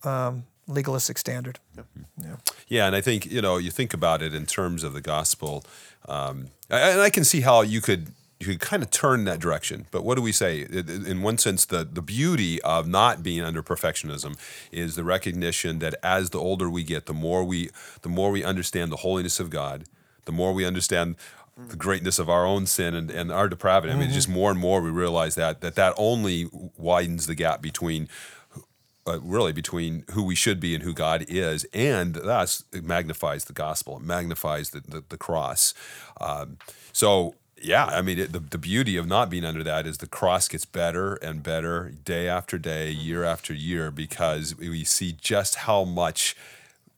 um, 0.04 0.44
legalistic 0.66 1.18
standard. 1.18 1.58
Yeah, 1.76 1.82
yeah. 2.22 2.36
yeah, 2.68 2.86
and 2.86 2.96
I 2.96 3.00
think 3.00 3.26
you 3.26 3.42
know 3.42 3.58
you 3.58 3.70
think 3.70 3.92
about 3.94 4.22
it 4.22 4.34
in 4.34 4.46
terms 4.46 4.82
of 4.84 4.92
the 4.94 5.00
gospel, 5.00 5.64
um, 6.08 6.48
I- 6.70 6.90
and 6.90 7.00
I 7.00 7.10
can 7.10 7.24
see 7.24 7.42
how 7.42 7.62
you 7.62 7.80
could 7.80 8.08
you 8.40 8.46
could 8.46 8.60
kind 8.60 8.82
of 8.82 8.90
turn 8.90 9.24
that 9.26 9.38
direction. 9.38 9.86
But 9.92 10.02
what 10.04 10.16
do 10.16 10.22
we 10.22 10.32
say? 10.32 10.60
It- 10.60 10.90
it- 10.90 11.06
In 11.06 11.22
one 11.22 11.38
sense, 11.38 11.64
the 11.64 11.84
the 11.84 12.02
beauty 12.02 12.60
of 12.62 12.86
not 12.88 13.22
being 13.22 13.42
under 13.44 13.62
perfectionism 13.62 14.36
is 14.72 14.94
the 14.96 15.04
recognition 15.04 15.78
that 15.80 15.94
as 16.02 16.30
the 16.30 16.38
older 16.40 16.68
we 16.70 16.82
get, 16.82 17.06
the 17.06 17.14
more 17.14 17.44
we 17.44 17.70
the 18.02 18.08
more 18.08 18.30
we 18.32 18.42
understand 18.42 18.90
the 18.90 18.96
holiness 18.98 19.38
of 19.40 19.48
God, 19.50 19.84
the 20.24 20.32
more 20.32 20.52
we 20.52 20.64
understand 20.66 21.16
the 21.56 21.76
greatness 21.76 22.18
of 22.18 22.28
our 22.28 22.46
own 22.46 22.66
sin 22.66 22.94
and, 22.94 23.10
and 23.10 23.30
our 23.30 23.48
depravity. 23.48 23.92
I 23.92 23.96
mean, 23.96 24.10
just 24.10 24.28
more 24.28 24.50
and 24.50 24.58
more 24.58 24.80
we 24.80 24.90
realize 24.90 25.34
that 25.34 25.60
that 25.60 25.74
that 25.74 25.94
only 25.96 26.48
widens 26.76 27.26
the 27.26 27.34
gap 27.34 27.60
between 27.60 28.08
uh, 29.06 29.20
really 29.20 29.52
between 29.52 30.04
who 30.12 30.22
we 30.22 30.34
should 30.34 30.60
be 30.60 30.74
and 30.74 30.82
who 30.82 30.94
God 30.94 31.24
is, 31.28 31.66
and 31.74 32.14
thus 32.14 32.64
it 32.72 32.84
magnifies 32.84 33.44
the 33.44 33.52
gospel, 33.52 33.96
it 33.98 34.02
magnifies 34.02 34.70
the 34.70 34.80
the, 34.80 35.04
the 35.08 35.18
cross. 35.18 35.74
Um, 36.20 36.58
so. 36.92 37.34
Yeah, 37.64 37.84
I 37.84 38.02
mean, 38.02 38.18
it, 38.18 38.32
the, 38.32 38.40
the 38.40 38.58
beauty 38.58 38.96
of 38.96 39.06
not 39.06 39.30
being 39.30 39.44
under 39.44 39.62
that 39.62 39.86
is 39.86 39.98
the 39.98 40.08
cross 40.08 40.48
gets 40.48 40.64
better 40.64 41.14
and 41.14 41.44
better 41.44 41.92
day 42.04 42.26
after 42.26 42.58
day, 42.58 42.90
year 42.90 43.22
after 43.22 43.54
year, 43.54 43.92
because 43.92 44.56
we 44.58 44.82
see 44.82 45.12
just 45.12 45.54
how 45.54 45.84
much 45.84 46.34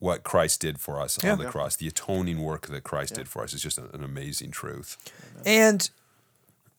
what 0.04 0.23
Christ 0.23 0.61
did 0.61 0.78
for 0.78 1.00
us 1.00 1.18
Yeah. 1.23 1.32
on 1.32 1.38
the 1.38 1.46
cross, 1.46 1.76
the 1.76 1.88
atoning 1.88 2.42
work 2.42 2.66
that 2.66 2.84
Christ 2.84 3.14
did 3.14 3.26
for 3.26 3.42
us 3.42 3.54
is 3.54 3.62
just 3.62 3.78
an, 3.78 3.88
an 3.94 4.04
amazing 4.04 4.50
truth. 4.50 4.99
And 5.46 5.88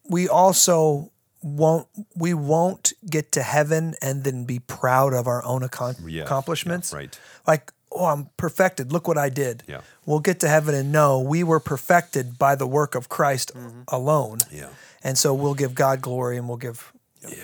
we 0.08 0.28
also 0.28 1.10
won't 1.42 1.88
we 2.14 2.34
won't 2.34 2.92
get 3.10 3.32
to 3.32 3.42
heaven 3.42 3.94
and 4.00 4.22
then 4.22 4.44
be 4.44 4.60
proud 4.60 5.12
of 5.12 5.26
our 5.26 5.44
own 5.44 5.62
accom- 5.62 5.96
Yeah, 6.06 6.22
accomplishments. 6.22 6.92
yeah, 6.92 6.98
right. 6.98 7.20
Like, 7.46 7.72
oh, 7.90 8.06
I'm 8.06 8.30
perfected. 8.36 8.92
Look 8.92 9.08
what 9.08 9.18
I 9.18 9.28
did. 9.28 9.64
Yeah. 9.66 9.80
We'll 10.04 10.20
get 10.20 10.38
to 10.40 10.48
heaven 10.48 10.74
and 10.76 10.92
know 10.92 11.18
we 11.18 11.42
were 11.42 11.60
perfected 11.60 12.38
by 12.38 12.54
the 12.54 12.66
work 12.66 12.94
of 12.94 13.08
Christ 13.08 13.52
mm-hmm. 13.54 13.82
alone. 13.88 14.38
Yeah. 14.52 14.68
And 15.02 15.18
so 15.18 15.34
we'll 15.34 15.54
give 15.54 15.74
God 15.74 16.00
glory 16.00 16.36
and 16.36 16.48
we'll 16.48 16.58
give 16.68 16.92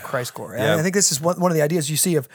Christ 0.02 0.34
glory. 0.34 0.60
And 0.60 0.80
I 0.80 0.82
think 0.82 0.94
this 0.94 1.10
is 1.10 1.20
one, 1.20 1.40
one 1.40 1.50
of 1.50 1.56
the 1.56 1.62
ideas 1.62 1.90
you 1.90 1.96
see 1.96 2.14
of 2.14 2.28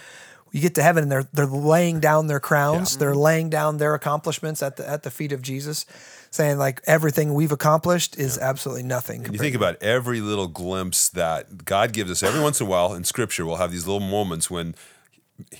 you 0.57 0.61
get 0.63 0.75
to 0.75 0.83
heaven 0.83 1.03
and 1.03 1.11
they're 1.11 1.27
they're 1.33 1.45
laying 1.45 1.99
down 1.99 2.27
their 2.27 2.39
crowns, 2.39 2.97
they're 2.97 3.15
laying 3.15 3.49
down 3.49 3.77
their 3.77 3.93
accomplishments 3.93 4.63
at 4.63 4.75
the 4.75 4.89
at 4.89 5.03
the 5.03 5.11
feet 5.11 5.31
of 5.31 5.41
Jesus, 5.41 5.85
saying 6.31 6.57
like 6.57 6.81
everything 6.87 7.33
we've 7.33 7.51
accomplished 7.51 8.17
is 8.17 8.37
absolutely 8.37 8.83
nothing. 8.83 9.25
You 9.31 9.37
think 9.37 9.55
about 9.55 9.81
every 9.81 10.19
little 10.19 10.47
glimpse 10.47 11.09
that 11.09 11.63
God 11.65 11.93
gives 11.93 12.09
us 12.09 12.23
every 12.23 12.41
once 12.41 12.59
in 12.59 12.67
a 12.67 12.69
while 12.69 12.93
in 12.93 13.03
Scripture. 13.03 13.45
We'll 13.45 13.57
have 13.57 13.71
these 13.71 13.85
little 13.85 14.05
moments 14.07 14.49
when 14.49 14.73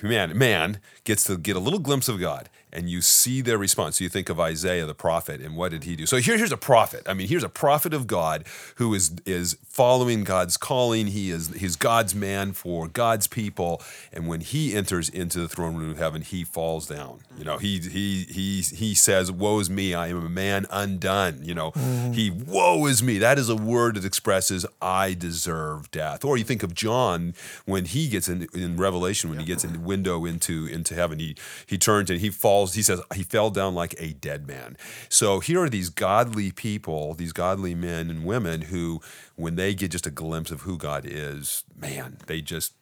man 0.02 0.36
man 0.38 0.80
gets 1.04 1.24
to 1.26 1.38
get 1.38 1.56
a 1.56 1.60
little 1.60 1.80
glimpse 1.80 2.10
of 2.10 2.20
God, 2.20 2.50
and 2.72 2.90
you 2.90 3.02
see 3.02 3.42
their 3.42 3.58
response. 3.58 3.98
So 3.98 4.04
you 4.04 4.10
think 4.10 4.30
of 4.30 4.40
Isaiah 4.40 4.86
the 4.86 4.94
prophet, 4.94 5.42
and 5.42 5.56
what 5.56 5.72
did 5.72 5.86
he 5.86 5.96
do? 5.96 6.06
So 6.06 6.18
here, 6.18 6.38
here's 6.38 6.52
a 6.52 6.58
prophet. 6.58 7.04
I 7.08 7.14
mean, 7.14 7.28
here's 7.28 7.44
a 7.44 7.50
prophet 7.50 7.94
of 7.94 8.08
God 8.08 8.46
who 8.76 8.94
is 8.94 9.16
is 9.26 9.58
following 9.64 10.24
God's 10.24 10.58
calling. 10.58 11.08
He 11.08 11.32
is 11.32 11.54
he's 11.56 11.76
God's 11.76 12.14
man 12.14 12.52
for 12.52 12.88
God's 12.88 13.28
people, 13.28 13.82
and 14.12 14.28
when 14.28 14.42
he 14.42 14.76
enters 14.76 15.10
into 15.10 15.40
the 15.40 15.48
throne 15.48 15.76
room 15.76 15.92
of 15.92 15.98
heaven, 15.98 16.22
he 16.22 16.44
falls 16.44 16.88
down. 16.88 17.20
You 17.38 17.46
know, 17.46 17.58
he 17.58 17.80
he 17.80 18.24
he 18.24 18.62
he 18.62 18.94
says, 18.94 19.32
"Woe 19.32 19.60
is 19.60 19.70
me! 19.70 19.94
I 19.94 20.10
am 20.10 20.26
a 20.26 20.30
man 20.30 20.66
undone." 20.70 21.40
You 21.44 21.56
know, 21.56 21.72
mm. 21.72 22.14
he 22.14 22.30
woe 22.30 22.86
is 22.86 23.02
me. 23.02 23.18
That 23.18 23.40
is 23.40 23.50
a 23.50 23.56
word 23.56 23.96
that 23.96 24.06
expresses 24.06 24.66
I 24.82 25.14
deserve 25.14 25.90
death. 25.92 26.26
Or 26.26 26.38
you 26.38 26.44
think 26.44 26.64
of 26.64 26.74
John 26.74 27.34
when 27.66 27.86
he 27.86 28.10
gets 28.10 28.28
in 28.28 28.48
in 28.54 28.78
Revelation 28.78 29.30
when 29.30 29.40
he 29.40 29.46
gets 29.46 29.64
in 29.64 29.74
the 29.74 29.80
window 29.80 30.26
into 30.26 30.68
into 30.68 30.94
heaven. 30.94 31.20
He 31.20 31.36
he 31.66 31.78
turns 31.78 32.10
and 32.10 32.20
he 32.20 32.30
falls. 32.30 32.67
He 32.76 32.84
says 32.84 33.02
he 33.14 33.24
fell 33.24 33.50
down 33.50 33.76
like 33.76 33.96
a 34.00 34.14
dead 34.14 34.48
man. 34.48 34.78
So 35.10 35.40
here 35.40 35.62
are 35.62 35.70
these 35.70 35.90
godly 35.90 36.52
people, 36.52 37.14
these 37.14 37.34
godly 37.34 37.76
men 37.76 38.10
and 38.10 38.26
women 38.26 38.64
who, 38.64 39.02
when 39.36 39.56
they 39.56 39.74
get 39.74 39.92
just 39.92 40.08
a 40.08 40.12
glimpse 40.12 40.52
of 40.52 40.62
who 40.62 40.78
God 40.78 41.06
is, 41.06 41.64
man, 41.76 42.18
they 42.28 42.42
just 42.42 42.74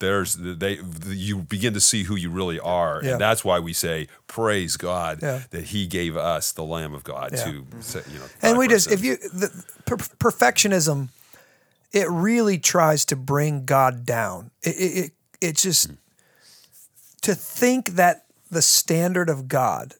there's 0.00 0.34
they 0.34 0.78
you 1.06 1.38
begin 1.38 1.72
to 1.72 1.80
see 1.80 2.02
who 2.02 2.16
you 2.16 2.30
really 2.30 2.58
are 2.60 3.00
Yeah. 3.02 3.12
and 3.12 3.20
that's 3.20 3.44
why 3.44 3.58
we 3.60 3.72
say 3.72 4.08
praise 4.26 4.76
god 4.76 5.20
Yeah. 5.22 5.42
that 5.50 5.66
he 5.66 5.86
gave 5.86 6.16
us 6.16 6.52
the 6.52 6.64
lamb 6.64 6.94
of 6.94 7.04
god 7.04 7.30
Yeah. 7.32 7.44
to 7.44 7.50
you 7.50 8.18
know 8.18 8.26
and 8.42 8.58
we 8.58 8.68
just 8.68 8.90
if 8.90 9.04
you 9.04 9.16
the 9.16 9.64
per- 9.86 9.96
perfectionism 9.96 11.08
it 11.92 12.10
really 12.10 12.58
tries 12.58 13.04
to 13.06 13.16
bring 13.16 13.64
god 13.64 14.04
down 14.04 14.50
it 14.62 14.76
it, 14.76 15.04
it 15.04 15.12
it's 15.40 15.62
just 15.62 15.86
hmm. 15.88 15.94
to 17.22 17.34
think 17.34 17.90
that 17.90 18.24
the 18.54 18.62
standard 18.62 19.28
of 19.28 19.48
god 19.48 19.94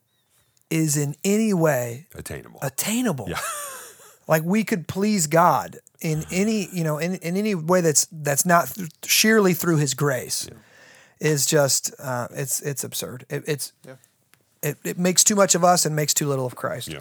is 0.70 0.96
in 0.96 1.14
any 1.22 1.52
way 1.52 2.06
attainable. 2.14 2.58
attainable. 2.62 3.28
Like 4.26 4.42
we 4.42 4.64
could 4.64 4.88
please 4.88 5.26
god 5.26 5.80
in 6.00 6.24
any 6.30 6.68
you 6.72 6.82
know 6.82 6.96
in, 6.96 7.16
in 7.16 7.36
any 7.36 7.54
way 7.54 7.82
that's 7.82 8.06
that's 8.10 8.46
not 8.46 8.68
th- 8.74 8.88
sheerly 9.04 9.52
through 9.52 9.76
his 9.76 9.92
grace 9.92 10.48
is 11.20 11.44
just 11.44 11.92
uh, 11.98 12.28
it's 12.30 12.60
it's 12.62 12.84
absurd. 12.84 13.26
It, 13.28 13.44
it's 13.46 13.72
it, 14.62 14.78
it 14.82 14.98
makes 14.98 15.24
too 15.24 15.34
much 15.34 15.54
of 15.54 15.62
us 15.62 15.84
and 15.84 15.94
makes 15.94 16.14
too 16.14 16.26
little 16.26 16.46
of 16.46 16.56
christ. 16.56 16.88
Yeah. 16.88 17.00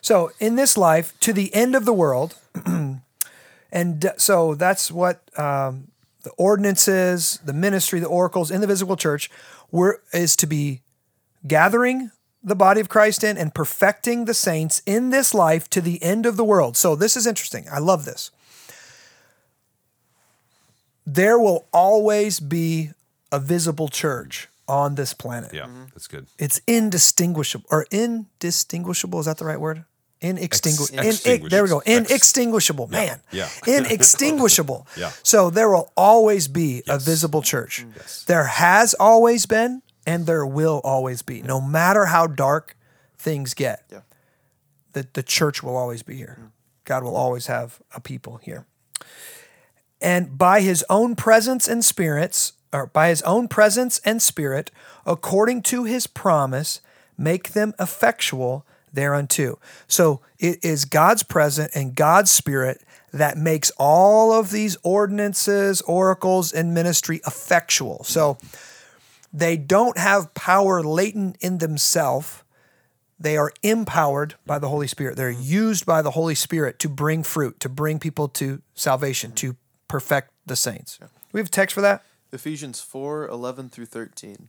So 0.00 0.30
in 0.40 0.56
this 0.56 0.78
life, 0.78 1.12
to 1.20 1.34
the 1.34 1.54
end 1.54 1.74
of 1.74 1.84
the 1.84 1.92
world, 1.92 2.34
and 3.70 4.00
d- 4.00 4.08
so 4.16 4.54
that's 4.54 4.90
what 4.90 5.20
um, 5.38 5.88
the 6.22 6.30
ordinances, 6.38 7.40
the 7.44 7.52
ministry, 7.52 8.00
the 8.00 8.06
oracles 8.08 8.50
in 8.50 8.62
the 8.62 8.66
visible 8.66 8.96
church 8.96 9.30
were 9.70 10.02
is 10.12 10.36
to 10.36 10.46
be 10.46 10.82
gathering 11.46 12.10
the 12.42 12.54
body 12.54 12.80
of 12.80 12.88
Christ 12.88 13.24
in 13.24 13.36
and 13.36 13.54
perfecting 13.54 14.24
the 14.24 14.34
saints 14.34 14.80
in 14.86 15.10
this 15.10 15.34
life 15.34 15.68
to 15.70 15.80
the 15.80 16.02
end 16.02 16.24
of 16.26 16.36
the 16.36 16.44
world. 16.44 16.76
So 16.76 16.94
this 16.94 17.16
is 17.16 17.26
interesting. 17.26 17.66
I 17.70 17.78
love 17.78 18.04
this. 18.04 18.30
There 21.06 21.38
will 21.38 21.66
always 21.72 22.38
be 22.40 22.90
a 23.32 23.40
visible 23.40 23.88
church 23.88 24.48
on 24.66 24.94
this 24.96 25.14
planet. 25.14 25.52
yeah 25.54 25.66
that's 25.94 26.06
good 26.06 26.26
It's 26.38 26.60
indistinguishable 26.66 27.66
or 27.70 27.86
indistinguishable. 27.90 29.18
Is 29.20 29.26
that 29.26 29.38
the 29.38 29.46
right 29.46 29.60
word? 29.60 29.84
Inextinguishable. 30.20 31.00
Ex- 31.06 31.24
In, 31.26 31.48
there 31.48 31.62
we 31.62 31.68
go. 31.68 31.80
Inextinguishable. 31.80 32.88
Man. 32.88 33.20
yeah. 33.30 33.48
Inextinguishable. 33.66 34.86
Yeah. 34.96 35.12
So 35.22 35.48
there 35.50 35.68
will 35.70 35.92
always 35.96 36.48
be 36.48 36.82
a 36.88 36.98
visible 36.98 37.42
church. 37.42 37.84
Mm. 37.86 38.24
There 38.26 38.44
has 38.44 38.94
always 38.94 39.46
been 39.46 39.82
and 40.06 40.26
there 40.26 40.44
will 40.44 40.80
always 40.82 41.22
be. 41.22 41.42
No 41.42 41.60
matter 41.60 42.06
how 42.06 42.26
dark 42.26 42.76
things 43.16 43.54
get, 43.54 43.84
Yeah. 43.92 44.00
the, 44.92 45.06
the 45.12 45.22
church 45.22 45.62
will 45.62 45.76
always 45.76 46.02
be 46.02 46.16
here. 46.16 46.36
Mm. 46.40 46.50
God 46.84 47.04
will 47.04 47.16
always 47.16 47.46
have 47.46 47.80
a 47.94 48.00
people 48.00 48.38
here. 48.38 48.66
And 50.00 50.38
by 50.38 50.60
his 50.60 50.84
own 50.88 51.16
presence 51.16 51.68
and 51.68 51.84
spirits, 51.84 52.52
or 52.72 52.86
by 52.86 53.08
his 53.08 53.22
own 53.22 53.48
presence 53.48 54.00
and 54.04 54.22
spirit, 54.22 54.70
according 55.06 55.62
to 55.62 55.84
his 55.84 56.06
promise, 56.06 56.80
make 57.16 57.50
them 57.52 57.74
effectual 57.80 58.64
thereunto. 58.92 59.58
So 59.86 60.20
it 60.38 60.64
is 60.64 60.84
God's 60.84 61.22
presence 61.22 61.74
and 61.74 61.94
God's 61.94 62.30
spirit 62.30 62.82
that 63.12 63.36
makes 63.38 63.70
all 63.78 64.32
of 64.32 64.50
these 64.50 64.76
ordinances, 64.82 65.80
oracles, 65.82 66.52
and 66.52 66.74
ministry 66.74 67.20
effectual. 67.26 68.04
So 68.04 68.38
they 69.32 69.56
don't 69.56 69.98
have 69.98 70.34
power 70.34 70.82
latent 70.82 71.36
in 71.40 71.58
themselves. 71.58 72.42
They 73.18 73.36
are 73.36 73.52
empowered 73.62 74.36
by 74.46 74.58
the 74.58 74.68
Holy 74.68 74.86
Spirit. 74.86 75.16
They're 75.16 75.30
used 75.30 75.84
by 75.84 76.02
the 76.02 76.12
Holy 76.12 76.34
Spirit 76.34 76.78
to 76.80 76.88
bring 76.88 77.22
fruit, 77.22 77.58
to 77.60 77.68
bring 77.68 77.98
people 77.98 78.28
to 78.28 78.62
salvation, 78.74 79.32
to 79.32 79.56
perfect 79.88 80.30
the 80.46 80.56
saints. 80.56 80.98
We 81.32 81.40
have 81.40 81.48
a 81.48 81.50
text 81.50 81.74
for 81.74 81.80
that? 81.80 82.04
Ephesians 82.32 82.80
4 82.80 83.26
11 83.28 83.70
through 83.70 83.86
13. 83.86 84.48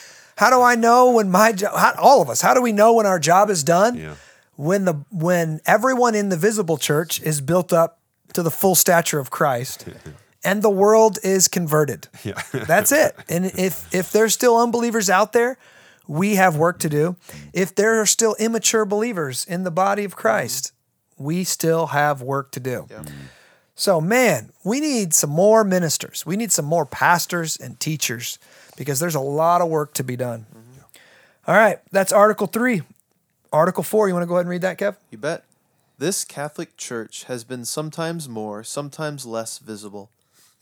How 0.37 0.49
do 0.49 0.61
I 0.61 0.75
know 0.75 1.11
when 1.11 1.29
my 1.29 1.51
job, 1.51 1.95
all 1.97 2.21
of 2.21 2.29
us, 2.29 2.41
how 2.41 2.53
do 2.53 2.61
we 2.61 2.71
know 2.71 2.93
when 2.93 3.05
our 3.05 3.19
job 3.19 3.49
is 3.49 3.63
done? 3.63 3.95
Yeah. 3.95 4.15
When 4.55 4.85
the 4.85 4.93
when 5.11 5.59
everyone 5.65 6.13
in 6.15 6.29
the 6.29 6.37
visible 6.37 6.77
church 6.77 7.21
is 7.21 7.41
built 7.41 7.73
up 7.73 7.99
to 8.33 8.43
the 8.43 8.51
full 8.51 8.75
stature 8.75 9.19
of 9.19 9.31
Christ 9.31 9.87
and 10.43 10.61
the 10.61 10.69
world 10.69 11.17
is 11.23 11.47
converted. 11.47 12.07
Yeah. 12.23 12.41
That's 12.51 12.91
it. 12.91 13.15
And 13.27 13.45
if 13.45 13.93
if 13.93 14.11
there's 14.11 14.33
still 14.33 14.57
unbelievers 14.57 15.09
out 15.09 15.33
there, 15.33 15.57
we 16.07 16.35
have 16.35 16.55
work 16.55 16.79
to 16.79 16.89
do. 16.89 17.15
If 17.53 17.73
there 17.73 17.99
are 17.99 18.05
still 18.05 18.35
immature 18.39 18.85
believers 18.85 19.45
in 19.45 19.63
the 19.63 19.71
body 19.71 20.03
of 20.03 20.15
Christ, 20.15 20.73
we 21.17 21.43
still 21.43 21.87
have 21.87 22.21
work 22.21 22.51
to 22.51 22.59
do. 22.59 22.87
Yeah. 22.89 23.03
So, 23.75 23.99
man, 24.01 24.51
we 24.63 24.79
need 24.79 25.13
some 25.13 25.29
more 25.29 25.63
ministers. 25.63 26.25
We 26.25 26.35
need 26.35 26.51
some 26.51 26.65
more 26.65 26.85
pastors 26.85 27.57
and 27.57 27.79
teachers 27.79 28.37
because 28.81 28.99
there's 28.99 29.13
a 29.13 29.19
lot 29.19 29.61
of 29.61 29.69
work 29.69 29.93
to 29.93 30.03
be 30.03 30.15
done. 30.15 30.43
All 31.45 31.53
right, 31.53 31.77
that's 31.91 32.11
Article 32.11 32.47
3. 32.47 32.81
Article 33.53 33.83
4, 33.83 34.07
you 34.07 34.15
want 34.15 34.23
to 34.23 34.27
go 34.27 34.33
ahead 34.33 34.47
and 34.47 34.49
read 34.49 34.63
that, 34.63 34.79
Kev? 34.79 34.95
You 35.11 35.19
bet. 35.19 35.43
This 35.99 36.25
Catholic 36.25 36.77
Church 36.77 37.25
has 37.25 37.43
been 37.43 37.63
sometimes 37.63 38.27
more, 38.27 38.63
sometimes 38.63 39.23
less 39.23 39.59
visible, 39.59 40.09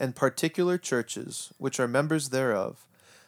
and 0.02 0.18
particular 0.18 0.78
churches, 0.78 1.54
which 1.60 1.80
are 1.80 1.88
members 1.88 2.28
thereof, 2.28 2.86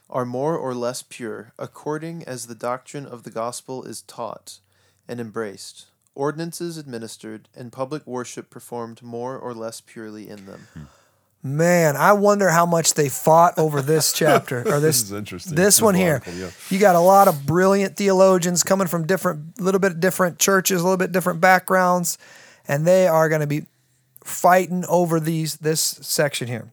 are 0.09 0.25
more 0.25 0.57
or 0.57 0.75
less 0.75 1.01
pure, 1.01 1.53
according 1.57 2.25
as 2.25 2.47
the 2.47 2.53
doctrine 2.53 3.05
of 3.05 3.23
the 3.23 3.31
gospel 3.31 3.85
is 3.85 4.01
taught 4.01 4.59
and 5.07 5.21
embraced, 5.21 5.85
ordinances 6.15 6.77
administered, 6.77 7.47
and 7.55 7.71
public 7.71 8.05
worship 8.05 8.49
performed 8.49 9.01
more 9.01 9.37
or 9.37 9.53
less 9.53 9.79
purely 9.79 10.27
in 10.27 10.47
them. 10.47 10.67
Hmm. 10.73 10.83
Man, 11.43 11.95
I 11.95 12.13
wonder 12.13 12.49
how 12.49 12.65
much 12.67 12.93
they 12.93 13.09
fought 13.09 13.57
over 13.57 13.81
this 13.81 14.13
chapter 14.15 14.59
or 14.59 14.79
this. 14.79 15.01
This 15.01 15.03
is 15.03 15.11
interesting. 15.13 15.55
This 15.55 15.65
This 15.77 15.81
one 15.81 15.95
here. 15.95 16.13
article, 16.15 16.33
yeah. 16.33 16.49
You 16.69 16.77
got 16.79 16.95
a 16.95 16.99
lot 16.99 17.27
of 17.27 17.45
brilliant 17.45 17.97
theologians 17.97 18.63
coming 18.63 18.87
from 18.87 19.07
different, 19.07 19.59
little 19.59 19.79
bit 19.79 19.99
different 19.99 20.37
churches, 20.37 20.81
a 20.81 20.83
little 20.83 20.97
bit 20.97 21.11
different 21.11 21.41
backgrounds, 21.41 22.17
and 22.67 22.85
they 22.85 23.07
are 23.07 23.27
going 23.27 23.41
to 23.41 23.47
be 23.47 23.65
fighting 24.23 24.85
over 24.87 25.19
these 25.19 25.57
this 25.57 25.81
section 25.81 26.47
here. 26.47 26.71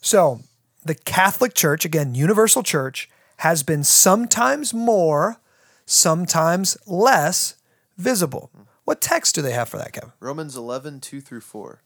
So, 0.00 0.40
the 0.84 0.94
Catholic 0.94 1.54
Church, 1.54 1.84
again, 1.84 2.14
universal 2.14 2.62
church, 2.62 3.10
has 3.38 3.62
been 3.62 3.84
sometimes 3.84 4.72
more, 4.72 5.36
sometimes 5.84 6.76
less 6.86 7.56
visible. 7.98 8.50
What 8.84 9.00
text 9.00 9.34
do 9.34 9.42
they 9.42 9.52
have 9.52 9.68
for 9.68 9.76
that, 9.76 9.92
Kevin? 9.92 10.12
Romans 10.18 10.56
11, 10.56 11.00
2 11.00 11.20
through 11.20 11.42
4. 11.42 11.80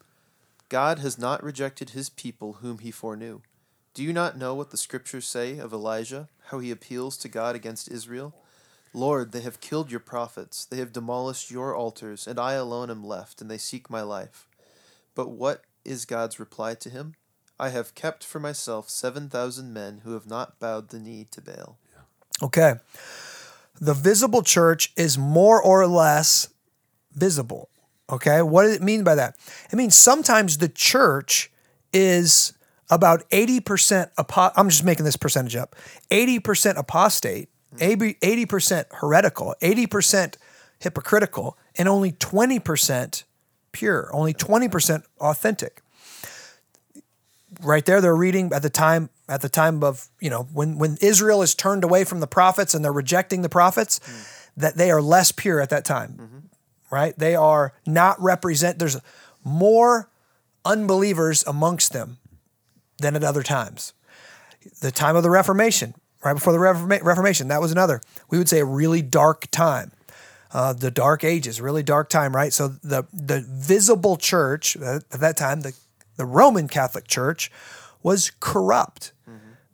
God 0.69 0.99
has 0.99 1.19
not 1.19 1.43
rejected 1.43 1.91
his 1.91 2.09
people 2.09 2.55
whom 2.55 2.79
he 2.79 2.91
foreknew. 2.91 3.41
Do 3.95 4.03
you 4.03 4.13
not 4.13 4.37
know 4.37 4.55
what 4.55 4.71
the 4.71 4.77
scriptures 4.77 5.27
say 5.27 5.59
of 5.59 5.73
Elijah, 5.73 6.29
how 6.49 6.59
he 6.59 6.71
appeals 6.71 7.17
to 7.19 7.29
God 7.29 7.55
against 7.55 7.91
Israel? 7.91 8.35
Lord, 8.93 9.33
they 9.33 9.43
have 9.43 9.61
killed 9.61 9.91
your 9.91 10.01
prophets, 10.01 10.65
they 10.65 10.79
have 10.79 10.93
demolished 10.93 11.51
your 11.51 11.75
altars, 11.75 12.27
and 12.27 12.39
I 12.39 12.55
alone 12.55 12.91
am 12.91 13.05
left, 13.05 13.41
and 13.41 13.51
they 13.51 13.59
seek 13.59 13.89
my 13.91 14.03
life. 14.03 14.49
But 15.15 15.31
what 15.31 15.63
is 15.85 16.05
God's 16.05 16.41
reply 16.41 16.75
to 16.75 16.91
him? 16.91 17.15
I 17.59 17.71
have 17.71 17.95
kept 17.95 18.25
for 18.25 18.39
myself 18.39 18.91
7,000 18.91 19.73
men 19.73 20.03
who 20.05 20.13
have 20.13 20.27
not 20.27 20.59
bowed 20.59 20.89
the 20.89 20.99
knee 20.99 21.27
to 21.31 21.41
Baal. 21.41 21.79
Okay. 22.43 22.75
The 23.81 23.95
visible 23.95 24.43
church 24.43 24.93
is 24.97 25.17
more 25.17 25.63
or 25.63 25.87
less 25.87 26.49
visible. 27.13 27.71
Okay. 28.11 28.43
What 28.43 28.63
does 28.63 28.77
it 28.77 28.83
mean 28.83 29.05
by 29.05 29.15
that? 29.15 29.37
It 29.71 29.77
means 29.77 29.95
sometimes 29.95 30.59
the 30.59 30.69
church 30.69 31.51
is 31.93 32.53
about 32.89 33.29
80% 33.31 34.11
apo- 34.17 34.53
I'm 34.57 34.69
just 34.69 34.85
making 34.85 35.05
this 35.05 35.17
percentage 35.17 35.57
up. 35.57 35.75
80% 36.11 36.77
apostate, 36.77 37.49
80 37.81 38.15
80% 38.15 38.85
heretical, 38.93 39.55
80% 39.61 40.37
hypocritical, 40.79 41.59
and 41.77 41.89
only 41.89 42.13
20% 42.13 43.25
pure, 43.73 44.11
only 44.13 44.33
20% 44.33 45.03
authentic 45.21 45.83
right 47.63 47.87
there 47.87 48.01
they're 48.01 48.17
reading 48.17 48.51
at 48.53 48.63
the 48.63 48.71
time 48.71 49.11
at 49.29 49.41
the 49.41 49.49
time 49.49 49.83
of 49.83 50.09
you 50.21 50.31
know 50.31 50.43
when 50.53 50.79
when 50.79 50.97
Israel 51.01 51.43
is 51.43 51.55
turned 51.55 51.85
away 51.85 52.05
from 52.05 52.21
the 52.21 52.27
prophets 52.27 52.75
and 52.75 52.85
they're 52.85 52.93
rejecting 52.93 53.43
the 53.43 53.49
prophets 53.49 53.99
mm. 53.99 54.53
that 54.57 54.77
they 54.77 54.91
are 54.91 55.01
less 55.01 55.33
pure 55.33 55.61
at 55.61 55.71
that 55.71 55.85
time 55.85 56.13
mm-hmm. 56.13 56.39
Right? 56.91 57.19
They 57.19 57.35
are 57.35 57.73
not 57.87 58.21
represent 58.21 58.79
there's 58.79 58.99
more 59.45 60.09
unbelievers 60.65 61.45
amongst 61.47 61.93
them 61.93 62.19
than 62.99 63.15
at 63.17 63.25
other 63.25 63.43
times. 63.43 63.93
The 64.81 64.91
time 64.91 65.17
of 65.17 65.23
the 65.23 65.31
reformation 65.31 65.95
right 66.25 66.35
before 66.35 66.53
the 66.53 66.59
Reforma- 66.59 67.03
reformation 67.05 67.49
that 67.49 67.61
was 67.61 67.71
another 67.71 68.01
we 68.31 68.39
would 68.39 68.49
say 68.49 68.59
a 68.61 68.65
really 68.65 69.03
dark 69.03 69.49
time. 69.51 69.93
Uh, 70.53 70.73
the 70.73 70.91
dark 70.91 71.23
ages 71.25 71.61
really 71.61 71.83
dark 71.83 72.09
time 72.09 72.35
right? 72.35 72.53
So 72.53 72.69
the 72.69 73.05
the 73.13 73.45
visible 73.47 74.17
church 74.17 74.77
uh, 74.77 75.01
at 75.13 75.21
that 75.21 75.37
time 75.37 75.61
the 75.61 75.75
the 76.17 76.25
roman 76.25 76.67
catholic 76.67 77.07
church 77.07 77.51
was 78.03 78.33
corrupt. 78.41 79.13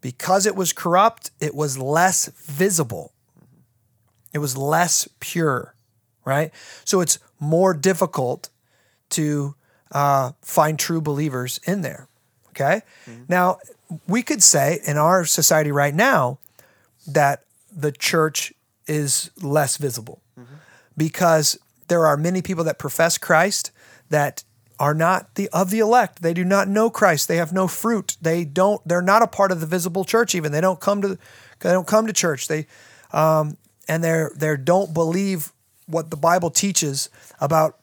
Because 0.01 0.47
it 0.47 0.57
was 0.57 0.73
corrupt 0.73 1.31
it 1.41 1.55
was 1.55 1.79
less 1.79 2.27
visible. 2.27 3.13
It 4.35 4.39
was 4.39 4.57
less 4.57 5.09
pure 5.21 5.75
right 6.25 6.51
so 6.85 7.01
it's 7.01 7.19
more 7.41 7.75
difficult 7.75 8.49
to 9.11 9.55
uh, 9.93 10.33
find 10.41 10.79
true 10.79 11.01
believers 11.01 11.61
in 11.67 11.83
there 11.83 12.09
okay 12.51 12.83
now 13.29 13.59
we 14.07 14.23
could 14.23 14.43
say 14.43 14.81
in 14.87 14.97
our 14.97 15.25
society 15.25 15.71
right 15.71 15.95
now 15.95 16.39
that 17.07 17.45
the 17.75 17.93
church 17.93 18.53
is 18.87 19.31
less 19.43 19.77
visible 19.77 20.21
because 20.97 21.59
there 21.89 22.07
are 22.07 22.17
many 22.17 22.43
people 22.43 22.65
that 22.65 22.79
profess 22.79 23.19
Christ 23.19 23.71
that 24.09 24.45
are 24.79 24.95
not 24.95 25.35
the 25.37 25.49
of 25.51 25.71
the 25.71 25.79
elect. 25.79 26.23
They 26.23 26.35
do 26.35 26.45
not 26.45 26.69
know 26.69 26.91
Christ. 26.91 27.29
They 27.29 27.37
have 27.37 27.53
no 27.53 27.69
fruit. 27.69 28.17
They 28.21 28.45
don't. 28.45 28.87
They're 28.87 29.03
not 29.03 29.23
a 29.23 29.27
part 29.27 29.53
of 29.53 29.61
the 29.61 29.67
visible 29.67 30.05
church. 30.05 30.35
Even 30.35 30.53
they 30.53 30.61
don't 30.61 30.81
come 30.81 31.03
to. 31.03 31.19
They 31.61 31.71
don't 31.71 31.87
come 31.87 32.07
to 32.07 32.13
church. 32.13 32.49
They, 32.49 32.67
um, 33.13 33.57
and 33.89 34.03
they're 34.03 34.33
they 34.35 34.57
don't 34.57 34.93
believe 34.93 35.52
what 35.87 36.11
the 36.11 36.17
Bible 36.17 36.51
teaches 36.51 37.09
about 37.41 37.79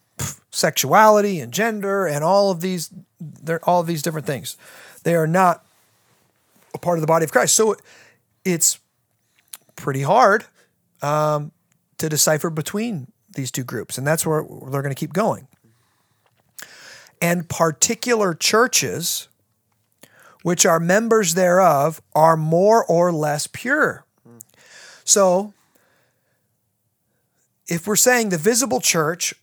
sexuality 0.51 1.39
and 1.39 1.51
gender 1.53 2.05
and 2.05 2.23
all 2.23 2.51
of 2.51 2.61
these. 2.61 2.89
All 3.63 3.81
of 3.81 3.87
these 3.87 4.01
different 4.01 4.25
things. 4.25 4.55
They 5.03 5.13
are 5.13 5.27
not 5.27 5.65
a 6.73 6.77
part 6.77 6.97
of 6.97 7.01
the 7.01 7.07
body 7.07 7.25
of 7.25 7.31
Christ. 7.33 7.53
So 7.53 7.75
it's 8.45 8.79
pretty 9.75 10.03
hard 10.03 10.45
um, 11.01 11.51
to 11.97 12.07
decipher 12.07 12.49
between 12.49 13.11
these 13.35 13.51
two 13.51 13.63
groups, 13.63 13.97
and 13.97 14.07
that's 14.07 14.25
where 14.25 14.43
they're 14.43 14.81
going 14.81 14.95
to 14.95 14.99
keep 14.99 15.13
going. 15.13 15.47
And 17.21 17.49
particular 17.49 18.33
churches, 18.33 19.27
which 20.43 20.65
are 20.65 20.79
members 20.79 21.33
thereof, 21.33 22.01
are 22.15 22.37
more 22.37 22.85
or 22.85 23.11
less 23.11 23.47
pure. 23.47 24.05
So, 25.03 25.53
if 27.69 27.87
we're 27.87 27.95
saying 27.95 28.29
the 28.29 28.37
visible 28.37 28.81
church 28.81 29.33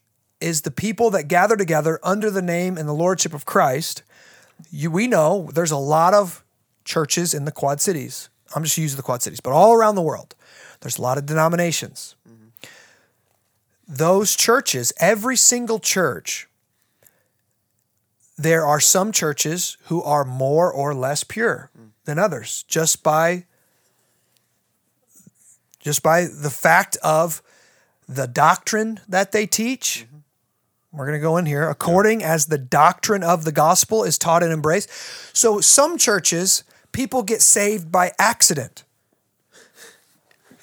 is 0.40 0.62
the 0.62 0.70
people 0.70 1.10
that 1.10 1.28
gather 1.28 1.56
together 1.56 1.98
under 2.02 2.30
the 2.30 2.42
name 2.42 2.76
and 2.76 2.88
the 2.88 2.92
lordship 2.92 3.32
of 3.32 3.46
Christ, 3.46 4.02
you, 4.70 4.90
we 4.90 5.06
know 5.06 5.48
there's 5.54 5.70
a 5.70 5.76
lot 5.76 6.12
of 6.12 6.44
churches 6.84 7.32
in 7.32 7.44
the 7.44 7.52
Quad 7.52 7.80
Cities. 7.80 8.28
I'm 8.54 8.64
just 8.64 8.76
using 8.76 8.96
the 8.96 9.02
Quad 9.02 9.22
Cities, 9.22 9.40
but 9.40 9.52
all 9.52 9.72
around 9.72 9.94
the 9.94 10.02
world, 10.02 10.34
there's 10.80 10.98
a 10.98 11.02
lot 11.02 11.18
of 11.18 11.24
denominations. 11.24 12.16
Those 13.88 14.34
churches, 14.36 14.92
every 14.98 15.36
single 15.36 15.78
church, 15.78 16.48
there 18.36 18.66
are 18.66 18.80
some 18.80 19.12
churches 19.12 19.76
who 19.84 20.02
are 20.02 20.24
more 20.24 20.70
or 20.70 20.92
less 20.94 21.22
pure 21.22 21.70
than 22.04 22.18
others 22.18 22.64
just 22.68 23.02
by 23.02 23.44
just 25.78 26.02
by 26.02 26.22
the 26.22 26.50
fact 26.50 26.96
of 27.04 27.40
the 28.08 28.26
doctrine 28.26 29.00
that 29.08 29.32
they 29.32 29.46
teach. 29.46 30.06
We're 30.92 31.06
going 31.06 31.18
to 31.18 31.22
go 31.22 31.36
in 31.36 31.46
here 31.46 31.68
according 31.68 32.22
as 32.22 32.46
the 32.46 32.56
doctrine 32.58 33.22
of 33.22 33.44
the 33.44 33.52
gospel 33.52 34.02
is 34.04 34.16
taught 34.16 34.42
and 34.42 34.52
embraced. 34.52 34.88
So 35.36 35.60
some 35.60 35.98
churches 35.98 36.64
people 36.92 37.22
get 37.22 37.42
saved 37.42 37.92
by 37.92 38.12
accident. 38.18 38.84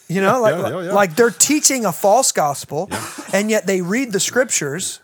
You 0.07 0.21
know, 0.21 0.41
like, 0.41 0.55
Yeah, 0.55 0.69
yeah, 0.69 0.81
yeah. 0.81 0.93
like 0.93 1.15
they're 1.15 1.29
teaching 1.31 1.85
a 1.85 1.91
false 1.91 2.31
gospel 2.31 2.89
and 3.33 3.49
yet 3.49 3.65
they 3.67 3.81
read 3.81 4.11
the 4.11 4.19
scriptures 4.19 4.99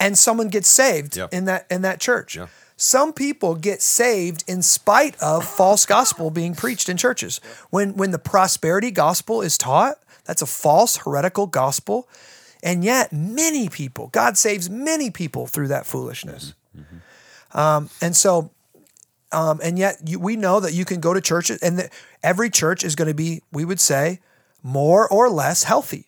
and 0.00 0.18
someone 0.18 0.48
gets 0.48 0.68
saved 0.68 1.16
Yeah. 1.16 1.28
in 1.30 1.44
that 1.46 1.66
in 1.70 1.82
that 1.82 2.00
church. 2.00 2.36
Yeah. 2.36 2.46
Some 2.76 3.12
people 3.12 3.54
get 3.54 3.80
saved 3.80 4.42
in 4.48 4.62
spite 4.62 5.16
of 5.22 5.44
false 5.46 5.86
gospel 5.86 6.30
being 6.30 6.54
preached 6.56 6.88
in 6.88 6.96
churches. 6.96 7.40
When 7.70 7.94
when 7.96 8.10
the 8.10 8.18
prosperity 8.18 8.90
gospel 8.90 9.42
is 9.42 9.56
taught, 9.56 9.98
that's 10.24 10.42
a 10.42 10.46
false 10.46 10.96
heretical 10.98 11.46
gospel. 11.46 12.08
And 12.62 12.84
yet 12.84 13.12
many 13.12 13.68
people, 13.68 14.08
God 14.08 14.38
saves 14.38 14.70
many 14.70 15.10
people 15.10 15.46
through 15.46 15.68
that 15.68 15.84
foolishness. 15.84 16.54
Um, 17.52 17.90
and 18.00 18.14
so 18.14 18.50
um, 19.32 19.60
and 19.62 19.78
yet 19.78 19.96
you, 20.04 20.18
we 20.18 20.36
know 20.36 20.60
that 20.60 20.74
you 20.74 20.84
can 20.84 21.00
go 21.00 21.14
to 21.14 21.20
church 21.20 21.50
and 21.50 21.78
that 21.78 21.92
every 22.22 22.50
church 22.50 22.84
is 22.84 22.94
going 22.94 23.08
to 23.08 23.14
be, 23.14 23.42
we 23.50 23.64
would 23.64 23.80
say, 23.80 24.20
more 24.62 25.08
or 25.08 25.28
less 25.30 25.64
healthy. 25.64 26.06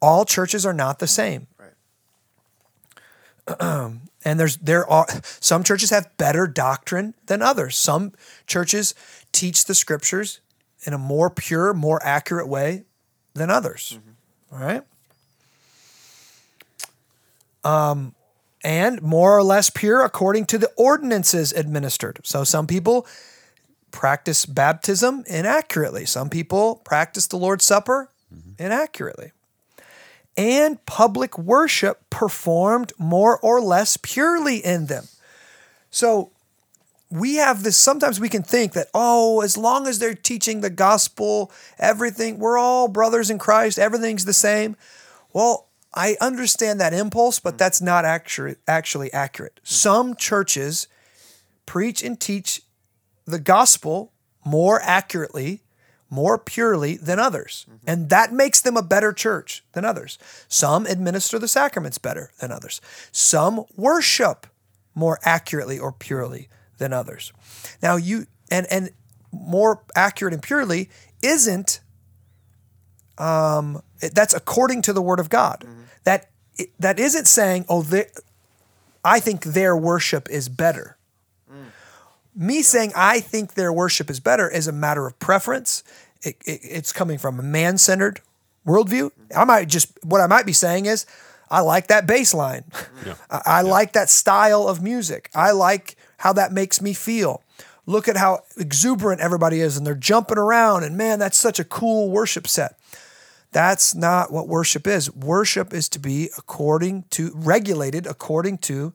All 0.00 0.24
churches 0.24 0.64
are 0.64 0.72
not 0.72 0.98
the 0.98 1.06
same. 1.06 1.46
Right. 1.58 1.72
And 4.24 4.38
there's 4.38 4.56
there 4.56 4.86
are 4.90 5.06
some 5.40 5.62
churches 5.62 5.90
have 5.90 6.14
better 6.18 6.48
doctrine 6.48 7.14
than 7.26 7.40
others. 7.40 7.76
Some 7.76 8.12
churches 8.48 8.92
teach 9.30 9.64
the 9.64 9.74
scriptures 9.74 10.40
in 10.84 10.92
a 10.92 10.98
more 10.98 11.30
pure, 11.30 11.72
more 11.72 12.04
accurate 12.04 12.48
way 12.48 12.84
than 13.38 13.50
others. 13.50 13.98
All 14.52 14.58
right. 14.58 14.82
Um, 17.64 18.14
and 18.62 19.00
more 19.02 19.36
or 19.36 19.42
less 19.42 19.70
pure 19.70 20.02
according 20.02 20.46
to 20.46 20.58
the 20.58 20.70
ordinances 20.76 21.52
administered. 21.52 22.20
So 22.24 22.44
some 22.44 22.66
people 22.66 23.06
practice 23.90 24.46
baptism 24.46 25.24
inaccurately. 25.26 26.04
Some 26.04 26.28
people 26.28 26.76
practice 26.84 27.26
the 27.26 27.36
Lord's 27.36 27.64
Supper 27.64 28.10
inaccurately. 28.58 29.32
And 30.36 30.84
public 30.86 31.38
worship 31.38 32.08
performed 32.10 32.92
more 32.98 33.38
or 33.40 33.60
less 33.60 33.96
purely 33.96 34.58
in 34.58 34.86
them. 34.86 35.08
So 35.90 36.30
we 37.10 37.36
have 37.36 37.62
this 37.62 37.76
sometimes 37.76 38.20
we 38.20 38.28
can 38.28 38.42
think 38.42 38.72
that 38.72 38.88
oh 38.94 39.40
as 39.40 39.56
long 39.56 39.86
as 39.86 39.98
they're 39.98 40.14
teaching 40.14 40.60
the 40.60 40.70
gospel 40.70 41.50
everything 41.78 42.38
we're 42.38 42.58
all 42.58 42.88
brothers 42.88 43.30
in 43.30 43.38
christ 43.38 43.78
everything's 43.78 44.24
the 44.24 44.32
same. 44.32 44.76
Well 45.32 45.68
i 45.94 46.16
understand 46.20 46.80
that 46.80 46.92
impulse 46.92 47.40
but 47.40 47.54
mm. 47.54 47.58
that's 47.58 47.80
not 47.80 48.04
actually 48.04 48.56
actually 48.66 49.12
accurate. 49.12 49.60
Mm. 49.62 49.66
Some 49.66 50.16
churches 50.16 50.88
preach 51.66 52.02
and 52.02 52.18
teach 52.18 52.62
the 53.26 53.38
gospel 53.38 54.12
more 54.44 54.80
accurately 54.82 55.62
more 56.10 56.38
purely 56.38 56.96
than 56.96 57.18
others. 57.18 57.66
Mm-hmm. 57.68 57.90
And 57.90 58.10
that 58.10 58.32
makes 58.32 58.60
them 58.60 58.76
a 58.76 58.82
better 58.82 59.12
church 59.12 59.64
than 59.72 59.84
others. 59.84 60.18
Some 60.48 60.86
administer 60.86 61.38
the 61.38 61.48
sacraments 61.48 61.98
better 61.98 62.30
than 62.40 62.50
others. 62.50 62.80
Some 63.12 63.64
worship 63.76 64.46
more 64.94 65.18
accurately 65.22 65.78
or 65.78 65.92
purely 65.92 66.48
than 66.78 66.92
others. 66.92 67.32
Now 67.82 67.96
you 67.96 68.26
and 68.50 68.66
and 68.70 68.90
more 69.32 69.82
accurate 69.94 70.34
and 70.34 70.42
purely 70.42 70.88
isn't 71.22 71.80
um 73.18 73.82
that's 74.14 74.34
according 74.34 74.82
to 74.82 74.92
the 74.92 75.02
word 75.02 75.20
of 75.20 75.28
God. 75.28 75.64
Mm-hmm. 75.66 75.82
That 76.04 76.30
that 76.78 76.98
isn't 76.98 77.26
saying 77.26 77.66
oh 77.68 77.82
they, 77.82 78.06
I 79.04 79.20
think 79.20 79.44
their 79.44 79.76
worship 79.76 80.28
is 80.30 80.48
better. 80.48 80.96
Mm. 81.52 81.66
Me 82.34 82.62
saying 82.62 82.92
I 82.96 83.20
think 83.20 83.54
their 83.54 83.72
worship 83.72 84.10
is 84.10 84.20
better 84.20 84.48
is 84.48 84.66
a 84.66 84.72
matter 84.72 85.06
of 85.06 85.18
preference. 85.18 85.84
It, 86.22 86.36
it, 86.44 86.60
it's 86.62 86.92
coming 86.92 87.18
from 87.18 87.38
a 87.38 87.42
man-centered 87.42 88.20
worldview. 88.66 89.10
Mm-hmm. 89.10 89.38
I 89.38 89.44
might 89.44 89.68
just 89.68 89.92
what 90.04 90.20
I 90.20 90.26
might 90.26 90.46
be 90.46 90.52
saying 90.52 90.86
is 90.86 91.06
I 91.50 91.60
like 91.60 91.88
that 91.88 92.06
bass 92.06 92.34
line. 92.34 92.64
Mm-hmm. 92.70 93.10
I, 93.30 93.42
I 93.46 93.62
like 93.62 93.92
that 93.92 94.10
style 94.10 94.68
of 94.68 94.82
music. 94.82 95.30
I 95.34 95.52
like 95.52 95.96
how 96.18 96.32
that 96.34 96.52
makes 96.52 96.80
me 96.80 96.92
feel. 96.92 97.42
Look 97.86 98.06
at 98.06 98.16
how 98.16 98.44
exuberant 98.56 99.20
everybody 99.20 99.60
is 99.60 99.76
and 99.76 99.86
they're 99.86 99.94
jumping 99.94 100.38
around 100.38 100.84
and 100.84 100.96
man, 100.96 101.18
that's 101.18 101.38
such 101.38 101.58
a 101.58 101.64
cool 101.64 102.10
worship 102.10 102.46
set. 102.46 102.78
That's 103.50 103.94
not 103.94 104.30
what 104.30 104.46
worship 104.46 104.86
is. 104.86 105.14
Worship 105.14 105.72
is 105.72 105.88
to 105.90 105.98
be 105.98 106.28
according 106.36 107.04
to 107.10 107.32
regulated 107.34 108.06
according 108.06 108.58
to 108.58 108.92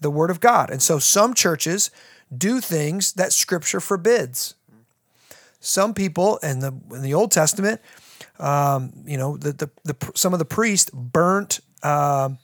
the 0.00 0.10
word 0.10 0.30
of 0.30 0.40
God. 0.40 0.70
And 0.70 0.82
so 0.82 0.98
some 0.98 1.32
churches 1.32 1.90
do 2.36 2.60
things 2.60 3.14
that 3.14 3.32
scripture 3.32 3.80
forbids. 3.80 4.54
Some 5.60 5.94
people 5.94 6.36
in 6.38 6.58
the 6.58 6.74
in 6.90 7.00
the 7.00 7.14
Old 7.14 7.32
Testament, 7.32 7.80
um, 8.38 8.92
you 9.06 9.16
know, 9.16 9.38
the, 9.38 9.52
the 9.52 9.70
the 9.84 10.12
some 10.14 10.34
of 10.34 10.38
the 10.38 10.44
priests 10.44 10.90
burnt 10.90 11.60
um, 11.82 12.38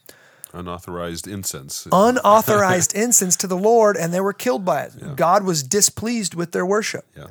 Unauthorized 0.53 1.27
incense. 1.27 1.87
unauthorized 1.93 2.95
incense 2.95 3.37
to 3.37 3.47
the 3.47 3.57
Lord 3.57 3.97
and 3.97 4.13
they 4.13 4.21
were 4.21 4.33
killed 4.33 4.65
by 4.65 4.83
it. 4.83 5.17
God 5.17 5.45
was 5.45 5.63
displeased 5.63 6.35
with 6.35 6.53
their 6.53 6.67
worship. 6.67 7.07
yeah. 7.17 7.27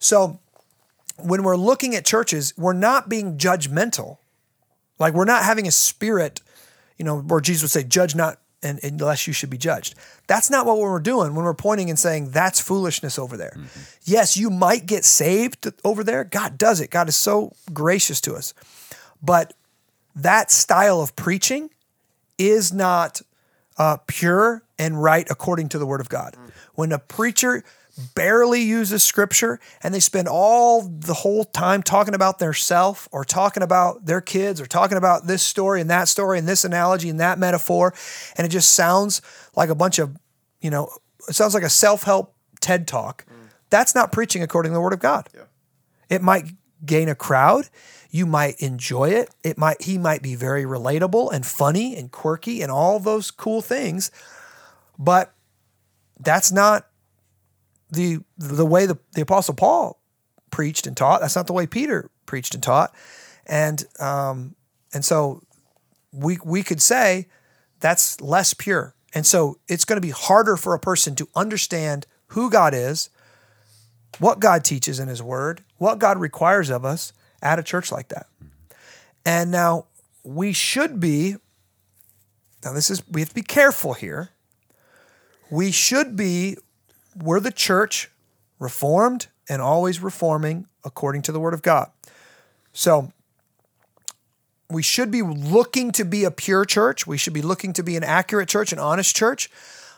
So 0.00 0.38
when 1.18 1.42
we're 1.42 1.56
looking 1.56 1.94
at 1.94 2.04
churches, 2.04 2.54
we're 2.56 2.72
not 2.72 3.08
being 3.08 3.36
judgmental. 3.36 4.18
Like 4.98 5.14
we're 5.14 5.24
not 5.24 5.44
having 5.44 5.66
a 5.66 5.72
spirit, 5.72 6.40
you 6.96 7.04
know, 7.04 7.18
where 7.20 7.40
Jesus 7.40 7.62
would 7.62 7.70
say, 7.70 7.84
judge 7.84 8.14
not 8.14 8.38
and, 8.62 8.80
unless 8.82 9.26
you 9.26 9.32
should 9.32 9.50
be 9.50 9.58
judged. 9.58 9.94
That's 10.26 10.50
not 10.50 10.66
what 10.66 10.78
we're 10.78 10.98
doing 11.00 11.34
when 11.34 11.44
we're 11.44 11.54
pointing 11.54 11.90
and 11.90 11.98
saying 11.98 12.30
that's 12.30 12.60
foolishness 12.60 13.18
over 13.18 13.36
there. 13.36 13.54
Mm-hmm. 13.56 13.80
Yes, 14.04 14.36
you 14.36 14.50
might 14.50 14.86
get 14.86 15.04
saved 15.04 15.68
over 15.84 16.02
there. 16.02 16.24
God 16.24 16.58
does 16.58 16.80
it. 16.80 16.90
God 16.90 17.08
is 17.08 17.16
so 17.16 17.52
gracious 17.72 18.20
to 18.22 18.34
us. 18.34 18.54
But 19.22 19.54
that 20.16 20.50
style 20.50 21.00
of 21.00 21.14
preaching 21.14 21.70
is 22.38 22.72
not 22.72 23.20
uh, 23.76 23.98
pure 24.06 24.62
and 24.78 25.02
right 25.02 25.26
according 25.30 25.68
to 25.70 25.78
the 25.78 25.86
word 25.86 26.00
of 26.00 26.08
God. 26.08 26.36
When 26.74 26.92
a 26.92 26.98
preacher 26.98 27.64
barely 28.14 28.62
uses 28.62 29.02
scripture 29.02 29.58
and 29.82 29.92
they 29.92 30.00
spend 30.00 30.28
all 30.28 30.82
the 30.82 31.14
whole 31.14 31.44
time 31.44 31.82
talking 31.82 32.14
about 32.14 32.38
their 32.38 32.52
self 32.52 33.08
or 33.10 33.24
talking 33.24 33.62
about 33.62 34.06
their 34.06 34.20
kids 34.20 34.60
or 34.60 34.66
talking 34.66 34.96
about 34.96 35.26
this 35.26 35.42
story 35.42 35.80
and 35.80 35.90
that 35.90 36.06
story 36.06 36.38
and 36.38 36.46
this 36.46 36.64
analogy 36.64 37.08
and 37.08 37.18
that 37.18 37.38
metaphor 37.40 37.92
and 38.36 38.46
it 38.46 38.50
just 38.50 38.72
sounds 38.72 39.20
like 39.56 39.68
a 39.68 39.74
bunch 39.74 39.98
of 39.98 40.16
you 40.60 40.70
know 40.70 40.88
it 41.28 41.34
sounds 41.34 41.54
like 41.54 41.64
a 41.64 41.68
self-help 41.68 42.34
ted 42.60 42.86
talk 42.86 43.26
that's 43.70 43.96
not 43.96 44.12
preaching 44.12 44.42
according 44.42 44.70
to 44.70 44.74
the 44.74 44.80
word 44.80 44.92
of 44.92 45.00
god. 45.00 45.28
It 46.08 46.22
might 46.22 46.46
gain 46.86 47.08
a 47.08 47.14
crowd 47.16 47.68
you 48.10 48.26
might 48.26 48.60
enjoy 48.60 49.10
it. 49.10 49.30
It 49.44 49.58
might 49.58 49.82
he 49.82 49.98
might 49.98 50.22
be 50.22 50.34
very 50.34 50.64
relatable 50.64 51.32
and 51.32 51.44
funny 51.44 51.96
and 51.96 52.10
quirky 52.10 52.62
and 52.62 52.72
all 52.72 52.98
those 52.98 53.30
cool 53.30 53.60
things 53.60 54.10
but 54.98 55.32
that's 56.20 56.50
not 56.50 56.88
the 57.90 58.18
the 58.36 58.66
way 58.66 58.86
the, 58.86 58.98
the 59.12 59.22
apostle 59.22 59.54
paul 59.54 60.00
preached 60.50 60.86
and 60.86 60.96
taught. 60.96 61.20
That's 61.20 61.36
not 61.36 61.46
the 61.46 61.52
way 61.52 61.66
peter 61.66 62.10
preached 62.26 62.54
and 62.54 62.62
taught. 62.62 62.94
And 63.46 63.84
um 64.00 64.56
and 64.92 65.04
so 65.04 65.42
we 66.12 66.38
we 66.44 66.62
could 66.62 66.82
say 66.82 67.28
that's 67.80 68.20
less 68.20 68.54
pure. 68.54 68.94
And 69.14 69.24
so 69.24 69.58
it's 69.68 69.84
going 69.84 69.96
to 69.96 70.06
be 70.06 70.10
harder 70.10 70.56
for 70.56 70.74
a 70.74 70.80
person 70.80 71.14
to 71.14 71.28
understand 71.34 72.06
who 72.28 72.50
god 72.50 72.74
is 72.74 73.08
what 74.18 74.40
god 74.40 74.64
teaches 74.64 74.98
in 74.98 75.08
his 75.08 75.22
word 75.22 75.62
what 75.76 75.98
god 75.98 76.18
requires 76.18 76.70
of 76.70 76.84
us 76.84 77.12
at 77.42 77.58
a 77.58 77.62
church 77.62 77.90
like 77.92 78.08
that 78.08 78.26
and 79.24 79.50
now 79.50 79.86
we 80.24 80.52
should 80.52 81.00
be 81.00 81.36
now 82.64 82.72
this 82.72 82.90
is 82.90 83.02
we 83.10 83.20
have 83.20 83.28
to 83.28 83.34
be 83.34 83.42
careful 83.42 83.94
here 83.94 84.30
we 85.50 85.70
should 85.70 86.16
be 86.16 86.56
we're 87.16 87.40
the 87.40 87.50
church 87.50 88.10
reformed 88.58 89.28
and 89.48 89.62
always 89.62 90.00
reforming 90.00 90.66
according 90.84 91.22
to 91.22 91.32
the 91.32 91.40
word 91.40 91.54
of 91.54 91.62
God. 91.62 91.90
So 92.72 93.12
we 94.70 94.82
should 94.82 95.10
be 95.10 95.22
looking 95.22 95.90
to 95.92 96.04
be 96.04 96.24
a 96.24 96.30
pure 96.30 96.64
church. 96.64 97.06
We 97.06 97.16
should 97.16 97.32
be 97.32 97.42
looking 97.42 97.72
to 97.74 97.82
be 97.82 97.96
an 97.96 98.04
accurate 98.04 98.48
church, 98.48 98.72
an 98.72 98.78
honest 98.78 99.16
church, 99.16 99.50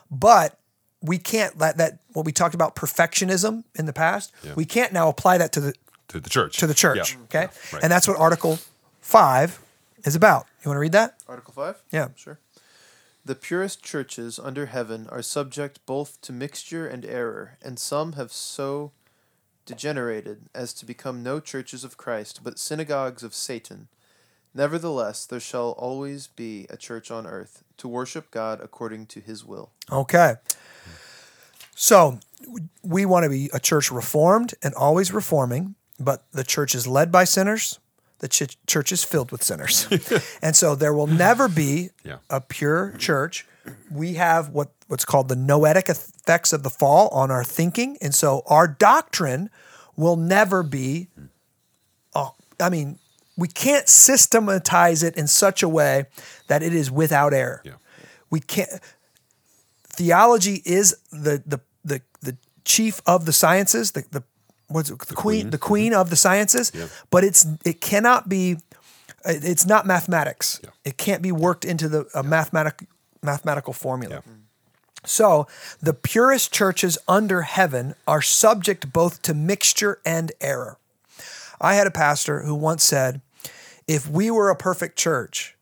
but 0.09 0.57
we 1.01 1.17
can't 1.17 1.57
let 1.57 1.77
that 1.77 1.99
what 2.13 2.25
we 2.25 2.31
talked 2.31 2.55
about 2.55 2.75
perfectionism 2.75 3.63
in 3.75 3.85
the 3.85 3.93
past. 3.93 4.31
We 4.55 4.65
can't 4.65 4.93
now 4.93 5.09
apply 5.09 5.39
that 5.39 5.51
to 5.53 5.59
the 5.59 5.73
To 6.11 6.19
the 6.19 6.29
church. 6.29 6.57
to 6.57 6.67
the 6.67 6.73
church. 6.73 7.15
Yeah. 7.15 7.23
Okay. 7.23 7.41
Yeah, 7.41 7.73
right. 7.73 7.83
And 7.83 7.91
that's 7.91 8.05
what 8.07 8.17
Article 8.17 8.59
five 8.99 9.61
is 10.03 10.15
about. 10.15 10.45
You 10.63 10.69
want 10.69 10.75
to 10.75 10.81
read 10.81 10.91
that? 10.91 11.15
Article 11.27 11.53
5? 11.53 11.81
Yeah. 11.91 12.09
Sure. 12.15 12.39
The 13.23 13.35
purest 13.35 13.81
churches 13.83 14.39
under 14.39 14.65
heaven 14.65 15.07
are 15.09 15.21
subject 15.21 15.79
both 15.85 16.19
to 16.21 16.33
mixture 16.33 16.85
and 16.87 17.05
error, 17.05 17.57
and 17.61 17.79
some 17.79 18.13
have 18.13 18.31
so 18.31 18.91
degenerated 19.65 20.49
as 20.53 20.73
to 20.73 20.85
become 20.85 21.23
no 21.23 21.39
churches 21.39 21.83
of 21.83 21.95
Christ, 21.97 22.41
but 22.43 22.59
synagogues 22.59 23.23
of 23.23 23.33
Satan. 23.33 23.87
Nevertheless, 24.53 25.25
there 25.25 25.39
shall 25.39 25.71
always 25.71 26.27
be 26.27 26.67
a 26.69 26.75
church 26.75 27.09
on 27.09 27.25
earth 27.25 27.63
to 27.77 27.87
worship 27.87 28.31
God 28.31 28.59
according 28.59 29.05
to 29.07 29.21
his 29.21 29.45
will. 29.45 29.71
Okay. 29.91 30.33
So 31.73 32.19
we 32.83 33.05
want 33.05 33.23
to 33.23 33.29
be 33.29 33.49
a 33.53 33.59
church 33.59 33.91
reformed 33.91 34.55
and 34.61 34.73
always 34.73 35.13
reforming, 35.13 35.75
but 36.03 36.23
the 36.31 36.43
church 36.43 36.75
is 36.75 36.87
led 36.87 37.11
by 37.11 37.23
sinners. 37.23 37.79
The 38.19 38.27
ch- 38.27 38.57
church 38.67 38.91
is 38.91 39.03
filled 39.03 39.31
with 39.31 39.43
sinners. 39.43 39.87
and 40.41 40.55
so 40.55 40.75
there 40.75 40.93
will 40.93 41.07
never 41.07 41.47
be 41.47 41.89
Yeah. 42.03 42.17
a 42.29 42.39
pure 42.41 42.93
church. 42.97 43.45
We 43.91 44.13
have 44.15 44.49
what, 44.49 44.71
what's 44.87 45.05
called 45.05 45.27
the 45.29 45.35
noetic 45.35 45.89
effects 45.89 46.53
of 46.53 46.63
the 46.63 46.69
fall 46.69 47.07
on 47.09 47.31
our 47.31 47.43
thinking. 47.43 47.97
And 48.01 48.13
so 48.13 48.43
our 48.47 48.67
doctrine 48.67 49.49
will 49.95 50.15
never 50.17 50.61
be, 50.63 51.07
oh, 52.15 52.35
I 52.59 52.69
mean, 52.69 52.99
we 53.37 53.47
can't 53.47 53.87
systematize 53.87 55.01
it 55.03 55.15
in 55.15 55.27
such 55.27 55.63
a 55.63 55.69
way 55.69 56.05
that 56.47 56.61
it 56.61 56.73
is 56.75 56.91
without 56.91 57.33
error. 57.33 57.61
Yeah. 57.65 57.73
We 58.29 58.39
can't 58.39 58.69
theology 59.93 60.61
is 60.65 60.95
the 61.11 61.41
the 61.45 61.59
the 61.83 62.01
the 62.21 62.37
chief 62.65 63.01
of 63.05 63.25
the 63.25 63.33
sciences, 63.33 63.91
the 63.91 64.03
the 64.11 64.23
what's 64.73 64.89
it, 64.89 64.99
the, 64.99 65.15
queen, 65.15 65.49
the 65.49 65.57
queen 65.57 65.93
of 65.93 66.09
the 66.09 66.15
sciences, 66.15 66.71
Yeah. 66.73 66.87
but 67.09 67.23
it's 67.23 67.45
it 67.65 67.81
cannot 67.81 68.27
be 68.29 68.57
it's 69.25 69.65
not 69.65 69.85
mathematics. 69.85 70.59
Yeah. 70.63 70.69
It 70.85 70.97
can't 70.97 71.21
be 71.21 71.31
worked 71.31 71.63
into 71.65 71.87
the 71.87 72.07
a 72.13 72.23
mathematic 72.23 72.87
mathematical 73.21 73.73
formula. 73.73 74.23
So, 75.03 75.47
the 75.81 75.93
purest 75.95 76.51
churches 76.53 76.97
under 77.07 77.41
heaven 77.41 77.95
are 78.07 78.21
subject 78.21 78.93
both 78.93 79.21
to 79.23 79.33
mixture 79.33 79.99
and 80.05 80.31
error. 80.39 80.77
I 81.59 81.73
had 81.73 81.87
a 81.87 81.91
pastor 81.91 82.41
who 82.43 82.53
once 82.53 82.83
said, 82.83 83.21
if 83.87 84.07
we 84.07 84.29
were 84.29 84.49
a 84.51 84.55
perfect 84.55 84.97
church, 84.99 85.55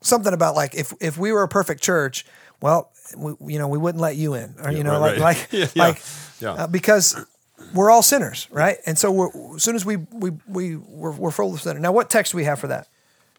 something 0.00 0.32
about 0.32 0.56
like 0.56 0.74
if 0.74 0.92
if 1.00 1.16
we 1.16 1.30
were 1.32 1.42
a 1.44 1.48
perfect 1.48 1.82
church, 1.82 2.24
well, 2.60 2.90
we, 3.16 3.34
you 3.52 3.58
know, 3.60 3.68
we 3.68 3.78
wouldn't 3.78 4.02
let 4.02 4.16
you 4.16 4.34
in, 4.34 4.54
or 4.62 4.72
you 4.72 4.82
know, 4.82 5.00
right, 5.00 5.18
like 5.18 5.20
right. 5.20 5.38
like 5.38 5.48
Yeah, 5.52 5.66
yeah, 5.74 5.82
like 5.84 6.02
yeah. 6.40 6.50
uh, 6.52 6.66
because 6.66 7.24
we're 7.74 7.90
all 7.90 8.02
sinners, 8.02 8.48
right? 8.50 8.78
And 8.86 8.98
so 8.98 9.10
we're, 9.10 9.56
as 9.56 9.62
soon 9.62 9.74
as 9.74 9.84
we 9.84 9.96
we 9.96 10.30
we 10.46 10.76
we're, 10.76 11.12
we're 11.12 11.30
full 11.30 11.54
of 11.54 11.60
sin. 11.60 11.80
Now, 11.80 11.92
what 11.92 12.10
text 12.10 12.32
do 12.32 12.36
we 12.36 12.44
have 12.44 12.58
for 12.58 12.68
that? 12.68 12.88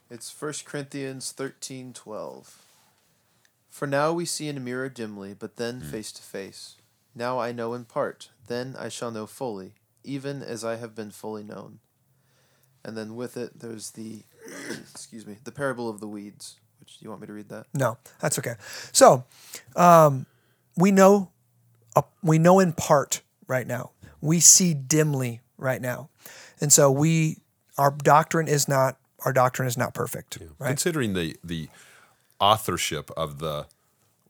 It's 0.10 0.34
1 0.40 0.54
Corinthians 0.66 1.32
thirteen 1.32 1.94
twelve. 1.94 2.60
For 3.70 3.88
now 3.88 4.14
we 4.14 4.26
see 4.26 4.48
in 4.48 4.58
a 4.58 4.60
mirror 4.60 4.88
dimly, 4.88 5.34
but 5.34 5.58
then 5.58 5.82
face 5.82 6.12
to 6.12 6.22
face. 6.22 6.76
Now 7.16 7.40
I 7.40 7.52
know 7.52 7.74
in 7.74 7.86
part, 7.86 8.30
then 8.48 8.76
I 8.78 8.90
shall 8.90 9.10
know 9.10 9.26
fully, 9.26 9.74
even 10.04 10.44
as 10.44 10.64
I 10.64 10.76
have 10.76 10.94
been 10.94 11.10
fully 11.10 11.44
known. 11.44 11.80
And 12.86 12.96
then 12.98 13.16
with 13.16 13.36
it, 13.38 13.60
there's 13.60 13.92
the, 13.92 14.24
excuse 14.92 15.26
me, 15.26 15.38
the 15.44 15.52
parable 15.52 15.90
of 15.90 16.00
the 16.00 16.08
weeds. 16.08 16.60
Which 16.80 17.00
do 17.00 17.06
you 17.06 17.10
want 17.10 17.22
me 17.22 17.28
to 17.28 17.34
read 17.34 17.50
that? 17.50 17.66
No, 17.74 17.98
that's 18.20 18.38
okay. 18.38 18.56
So, 18.92 19.24
um, 19.76 20.26
we 20.76 20.92
know, 20.92 21.32
uh, 21.96 22.02
we 22.22 22.38
know 22.38 22.60
in 22.60 22.74
part 22.74 23.22
right 23.48 23.66
now. 23.66 23.92
We 24.24 24.40
see 24.40 24.74
dimly 24.74 25.42
right 25.58 25.82
now, 25.82 26.10
and 26.62 26.72
so 26.72 26.90
we, 26.90 27.38
our 27.78 27.92
doctrine 27.92 28.48
is 28.48 28.70
not, 28.70 28.98
our 29.26 29.34
doctrine 29.34 29.68
is 29.68 29.78
not 29.78 29.94
perfect, 29.94 30.38
right? 30.60 30.70
Considering 30.70 31.14
the 31.14 31.36
the 31.44 31.68
authorship 32.40 33.12
of 33.18 33.40
the 33.40 33.68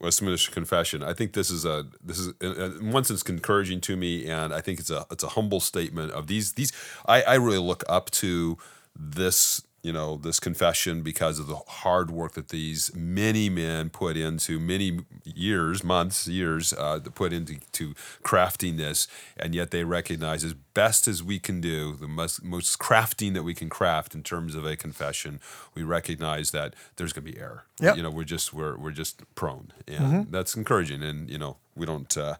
Westminster 0.00 0.50
Confession, 0.50 1.02
I 1.04 1.12
think 1.12 1.32
this 1.32 1.48
is 1.48 1.64
a 1.64 1.86
this 2.02 2.18
is 2.18 2.34
in 2.40 2.90
one 2.90 3.04
sense 3.04 3.22
encouraging 3.22 3.80
to 3.82 3.96
me, 3.96 4.26
and 4.26 4.52
I 4.52 4.60
think 4.60 4.80
it's 4.80 4.90
a 4.90 5.06
it's 5.12 5.22
a 5.22 5.28
humble 5.28 5.60
statement 5.60 6.10
of 6.10 6.26
these 6.26 6.54
these. 6.54 6.72
I, 7.06 7.22
I 7.22 7.34
really 7.34 7.58
look 7.58 7.84
up 7.88 8.10
to 8.12 8.58
this 8.96 9.62
you 9.84 9.92
know 9.92 10.16
this 10.16 10.40
confession 10.40 11.02
because 11.02 11.38
of 11.38 11.46
the 11.46 11.56
hard 11.56 12.10
work 12.10 12.32
that 12.32 12.48
these 12.48 12.90
many 12.96 13.50
men 13.50 13.90
put 13.90 14.16
into 14.16 14.58
many 14.58 15.00
years, 15.24 15.84
months, 15.84 16.26
years 16.26 16.72
uh, 16.72 16.98
put 17.14 17.34
into 17.34 17.60
to 17.72 17.94
crafting 18.24 18.78
this, 18.78 19.06
and 19.36 19.54
yet 19.54 19.70
they 19.70 19.84
recognize 19.84 20.42
as 20.42 20.54
best 20.54 21.06
as 21.06 21.22
we 21.22 21.38
can 21.38 21.60
do 21.60 21.94
the 21.96 22.08
most 22.08 22.42
most 22.42 22.78
crafting 22.78 23.34
that 23.34 23.42
we 23.42 23.54
can 23.54 23.68
craft 23.68 24.14
in 24.14 24.22
terms 24.22 24.54
of 24.54 24.64
a 24.64 24.74
confession. 24.74 25.38
We 25.74 25.82
recognize 25.82 26.50
that 26.52 26.74
there's 26.96 27.12
going 27.12 27.26
to 27.26 27.32
be 27.32 27.38
error. 27.38 27.66
Yep. 27.80 27.98
You 27.98 28.02
know, 28.02 28.10
we're 28.10 28.24
just 28.24 28.54
we're 28.54 28.78
we're 28.78 28.90
just 28.90 29.22
prone, 29.34 29.72
and 29.86 30.32
that's 30.32 30.56
encouraging. 30.56 31.02
And 31.02 31.28
you 31.28 31.36
know, 31.36 31.58
we 31.76 31.84
don't 31.84 32.16
uh, 32.16 32.36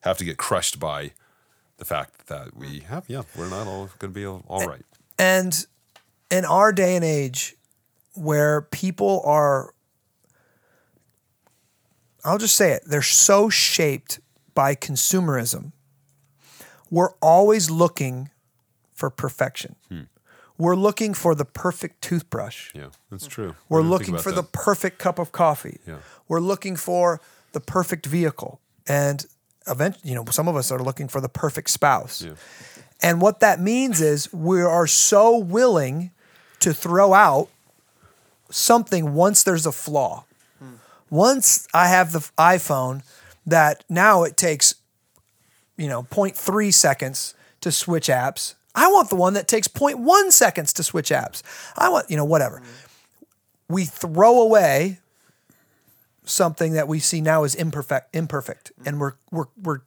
have 0.00 0.18
to 0.18 0.24
get 0.24 0.36
crushed 0.36 0.80
by 0.80 1.12
the 1.76 1.84
fact 1.84 2.26
that 2.26 2.56
we 2.56 2.80
have. 2.80 3.04
Yeah, 3.06 3.22
we're 3.36 3.48
not 3.48 3.68
all 3.68 3.88
going 4.00 4.12
to 4.12 4.20
be 4.20 4.26
all, 4.26 4.42
all 4.48 4.66
right. 4.66 4.82
And 5.16 5.64
in 6.30 6.44
our 6.44 6.72
day 6.72 6.96
and 6.96 7.04
age 7.04 7.56
where 8.14 8.62
people 8.62 9.22
are 9.24 9.72
I'll 12.24 12.38
just 12.38 12.56
say 12.56 12.72
it, 12.72 12.82
they're 12.84 13.00
so 13.00 13.48
shaped 13.48 14.20
by 14.54 14.74
consumerism. 14.74 15.72
We're 16.90 17.12
always 17.22 17.70
looking 17.70 18.30
for 18.92 19.08
perfection. 19.08 19.76
Hmm. 19.88 20.02
We're 20.58 20.74
looking 20.74 21.14
for 21.14 21.34
the 21.36 21.44
perfect 21.44 22.02
toothbrush. 22.02 22.72
Yeah, 22.74 22.88
that's 23.10 23.26
true. 23.26 23.54
We're 23.68 23.78
I 23.78 23.82
didn't 23.82 23.98
think 23.98 24.08
looking 24.08 24.22
for 24.22 24.32
the 24.32 24.42
perfect 24.42 24.98
cup 24.98 25.20
of 25.20 25.30
coffee. 25.30 25.78
Yeah. 25.86 25.98
We're 26.26 26.40
looking 26.40 26.74
for 26.74 27.20
the 27.52 27.60
perfect 27.60 28.06
vehicle. 28.06 28.60
And 28.88 29.24
eventually, 29.68 30.10
you 30.10 30.16
know, 30.16 30.24
some 30.30 30.48
of 30.48 30.56
us 30.56 30.72
are 30.72 30.80
looking 30.80 31.06
for 31.06 31.20
the 31.20 31.28
perfect 31.28 31.70
spouse. 31.70 32.22
Yeah. 32.22 32.32
And 33.00 33.22
what 33.22 33.38
that 33.40 33.60
means 33.60 34.00
is 34.00 34.32
we 34.32 34.60
are 34.60 34.88
so 34.88 35.38
willing 35.38 36.10
to 36.60 36.72
throw 36.72 37.14
out 37.14 37.48
something 38.50 39.14
once 39.14 39.42
there's 39.42 39.66
a 39.66 39.72
flaw. 39.72 40.24
Once 41.10 41.66
I 41.72 41.88
have 41.88 42.12
the 42.12 42.20
iPhone 42.36 43.02
that 43.46 43.82
now 43.88 44.24
it 44.24 44.36
takes 44.36 44.74
you 45.76 45.88
know 45.88 46.02
0.3 46.02 46.74
seconds 46.74 47.34
to 47.60 47.72
switch 47.72 48.08
apps. 48.08 48.54
I 48.74 48.88
want 48.88 49.08
the 49.08 49.16
one 49.16 49.32
that 49.34 49.48
takes 49.48 49.66
0.1 49.66 50.30
seconds 50.30 50.72
to 50.74 50.82
switch 50.82 51.10
apps. 51.10 51.42
I 51.76 51.88
want, 51.88 52.10
you 52.10 52.16
know, 52.16 52.24
whatever. 52.24 52.62
We 53.68 53.84
throw 53.84 54.40
away 54.40 54.98
something 56.24 56.74
that 56.74 56.86
we 56.86 56.98
see 56.98 57.20
now 57.20 57.44
as 57.44 57.54
imperfect 57.54 58.14
imperfect 58.14 58.70
and 58.84 59.00
we're 59.00 59.14
we're 59.30 59.46
we're 59.60 59.80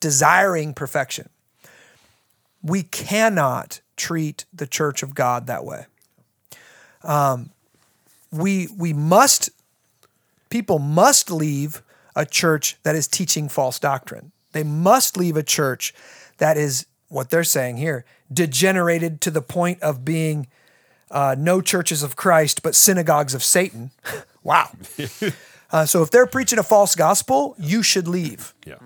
desiring 0.00 0.74
perfection. 0.74 1.28
We 2.62 2.82
cannot 2.82 3.80
treat 4.02 4.44
the 4.52 4.66
church 4.66 5.02
of 5.02 5.14
God 5.14 5.46
that 5.46 5.64
way. 5.64 5.86
Um, 7.04 7.50
we 8.30 8.68
we 8.76 8.92
must 8.92 9.50
people 10.50 10.78
must 10.78 11.30
leave 11.30 11.82
a 12.16 12.24
church 12.26 12.76
that 12.82 12.94
is 12.94 13.06
teaching 13.08 13.48
false 13.48 13.78
doctrine. 13.78 14.32
They 14.52 14.64
must 14.64 15.16
leave 15.16 15.36
a 15.36 15.42
church 15.42 15.94
that 16.38 16.56
is 16.56 16.86
what 17.08 17.30
they're 17.30 17.44
saying 17.44 17.76
here 17.76 18.04
degenerated 18.32 19.20
to 19.22 19.30
the 19.30 19.42
point 19.42 19.82
of 19.82 20.04
being 20.04 20.46
uh, 21.10 21.34
no 21.38 21.60
churches 21.60 22.02
of 22.02 22.16
Christ 22.16 22.62
but 22.62 22.74
synagogues 22.74 23.34
of 23.34 23.42
Satan. 23.42 23.90
wow. 24.42 24.70
uh, 25.70 25.84
so 25.86 26.02
if 26.02 26.10
they're 26.10 26.26
preaching 26.26 26.58
a 26.58 26.62
false 26.62 26.94
gospel, 26.94 27.54
you 27.58 27.82
should 27.82 28.08
leave 28.08 28.54
Yeah. 28.66 28.76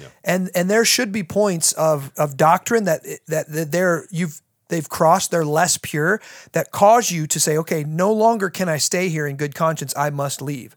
Yeah. 0.00 0.06
and 0.24 0.50
and 0.54 0.70
there 0.70 0.84
should 0.84 1.10
be 1.12 1.24
points 1.24 1.72
of 1.72 2.12
of 2.16 2.36
doctrine 2.36 2.84
that 2.84 3.00
that, 3.26 3.48
that 3.50 3.72
they're 3.72 4.06
you've 4.10 4.40
they've 4.68 4.88
crossed 4.88 5.30
they're 5.30 5.44
less 5.44 5.78
pure 5.78 6.20
that 6.52 6.70
cause 6.70 7.10
you 7.10 7.26
to 7.26 7.40
say 7.40 7.56
okay 7.56 7.84
no 7.84 8.12
longer 8.12 8.50
can 8.50 8.68
i 8.68 8.76
stay 8.76 9.08
here 9.08 9.26
in 9.26 9.36
good 9.36 9.54
conscience 9.54 9.94
i 9.96 10.10
must 10.10 10.40
leave. 10.42 10.76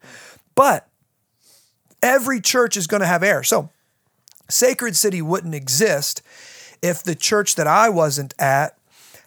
But 0.56 0.88
every 2.02 2.42
church 2.42 2.76
is 2.76 2.88
going 2.88 3.02
to 3.02 3.08
have 3.08 3.24
error. 3.24 3.44
So 3.44 3.70
sacred 4.50 4.96
city 4.96 5.22
wouldn't 5.22 5.56
exist 5.56 6.22
if 6.82 7.04
the 7.04 7.16
church 7.16 7.56
that 7.56 7.68
i 7.68 7.90
wasn't 7.90 8.34
at 8.40 8.78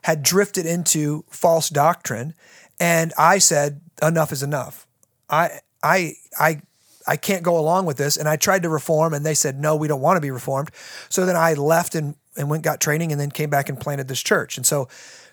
had 0.02 0.22
drifted 0.22 0.66
into 0.66 1.24
false 1.28 1.68
doctrine 1.68 2.34
and 2.78 3.12
i 3.16 3.38
said 3.38 3.80
enough 4.02 4.32
is 4.32 4.42
enough. 4.42 4.86
I 5.28 5.60
i 5.82 6.14
i 6.38 6.60
I 7.06 7.16
can't 7.16 7.42
go 7.42 7.58
along 7.58 7.86
with 7.86 7.96
this. 7.96 8.16
And 8.16 8.28
I 8.28 8.36
tried 8.36 8.62
to 8.62 8.68
reform, 8.68 9.14
and 9.14 9.24
they 9.24 9.34
said, 9.34 9.58
no, 9.58 9.76
we 9.76 9.88
don't 9.88 10.00
want 10.00 10.16
to 10.16 10.20
be 10.20 10.30
reformed. 10.30 10.70
So 11.08 11.26
then 11.26 11.36
I 11.36 11.54
left 11.54 11.94
and, 11.94 12.14
and 12.36 12.48
went, 12.48 12.62
got 12.62 12.80
training, 12.80 13.12
and 13.12 13.20
then 13.20 13.30
came 13.30 13.50
back 13.50 13.68
and 13.68 13.78
planted 13.78 14.08
this 14.08 14.22
church. 14.22 14.56
And 14.56 14.66
so 14.66 14.88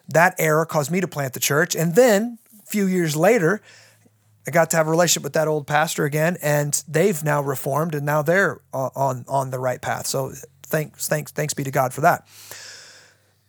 that 0.10 0.36
error 0.38 0.66
caused 0.66 0.92
me 0.92 1.02
to 1.02 1.08
plant 1.08 1.34
the 1.34 1.40
church. 1.40 1.76
And 1.76 1.96
then 1.96 2.38
a 2.62 2.66
few 2.66 2.86
years 2.86 3.16
later, 3.16 3.62
I 4.48 4.52
got 4.52 4.72
to 4.72 4.78
have 4.78 4.88
a 4.88 4.90
relationship 4.90 5.24
with 5.24 5.34
that 5.34 5.48
old 5.48 5.68
pastor 5.68 6.06
again, 6.06 6.38
and 6.42 6.84
they've 6.88 7.24
now 7.24 7.42
reformed, 7.42 7.94
and 7.94 8.06
now 8.06 8.22
they're 8.22 8.60
on 8.74 9.24
on, 9.28 9.52
the 9.52 9.60
right 9.60 9.82
path. 9.82 10.08
So 10.08 10.34
thanks, 10.64 11.08
thanks, 11.08 11.32
thanks 11.32 11.54
be 11.54 11.64
to 11.64 11.72
God 11.72 11.94
for 11.94 12.02
that. 12.02 12.28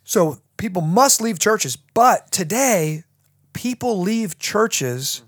So 0.05 0.39
people 0.59 0.83
must 0.83 1.21
leave 1.21 1.39
churches, 1.39 1.77
but 1.77 2.31
today 2.31 3.05
people 3.55 4.01
leave 4.01 4.39
churches 4.39 5.23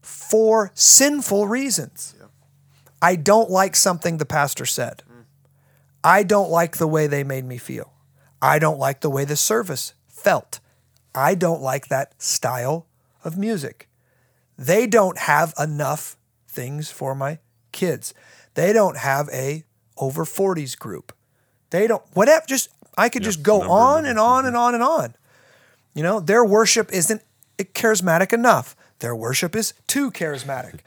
for 0.00 0.72
sinful 0.74 1.46
reasons. 1.46 2.14
I 3.00 3.16
don't 3.16 3.50
like 3.50 3.76
something 3.76 4.18
the 4.18 4.26
pastor 4.26 4.66
said. 4.66 5.02
I 6.02 6.22
don't 6.22 6.50
like 6.50 6.76
the 6.76 6.86
way 6.86 7.06
they 7.06 7.24
made 7.24 7.44
me 7.44 7.58
feel. 7.58 7.92
I 8.40 8.58
don't 8.58 8.78
like 8.78 9.00
the 9.00 9.10
way 9.10 9.24
the 9.24 9.36
service 9.36 9.94
felt. 10.06 10.60
I 11.14 11.34
don't 11.34 11.60
like 11.60 11.88
that 11.88 12.20
style 12.22 12.86
of 13.24 13.36
music. 13.36 13.88
They 14.56 14.86
don't 14.86 15.18
have 15.18 15.54
enough 15.58 16.16
things 16.46 16.90
for 16.90 17.14
my 17.14 17.38
kids. 17.72 18.14
They 18.54 18.72
don't 18.72 18.96
have 18.96 19.28
a 19.32 19.64
over 19.96 20.24
40s 20.24 20.78
group. 20.78 21.12
They 21.70 21.86
don't 21.86 22.02
whatever 22.14 22.44
just 22.46 22.70
I 22.96 23.08
could 23.08 23.22
just 23.22 23.42
go 23.42 23.62
on 23.62 24.06
and 24.06 24.18
on 24.18 24.46
and 24.46 24.56
on 24.56 24.74
and 24.74 24.82
on. 24.82 25.14
You 25.94 26.02
know, 26.02 26.20
their 26.20 26.44
worship 26.44 26.92
isn't 26.92 27.22
charismatic 27.58 28.32
enough. 28.32 28.76
Their 29.00 29.14
worship 29.14 29.54
is 29.54 29.74
too 29.86 30.10
charismatic. 30.10 30.80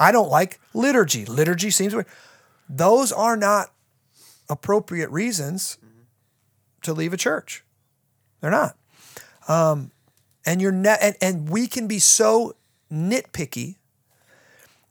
I 0.00 0.12
don't 0.12 0.30
like 0.30 0.58
liturgy. 0.72 1.26
Liturgy 1.26 1.70
seems 1.70 1.94
weird. 1.94 2.06
Those 2.68 3.12
are 3.12 3.36
not 3.36 3.72
appropriate 4.48 5.10
reasons 5.10 5.76
to 6.82 6.94
leave 6.94 7.12
a 7.12 7.18
church. 7.18 7.62
They're 8.40 8.50
not. 8.50 8.76
Um, 9.46 9.90
and 10.46 10.62
you're 10.62 10.72
ne- 10.72 10.96
and, 11.00 11.16
and 11.20 11.48
we 11.50 11.66
can 11.66 11.86
be 11.86 11.98
so 11.98 12.56
nitpicky 12.90 13.76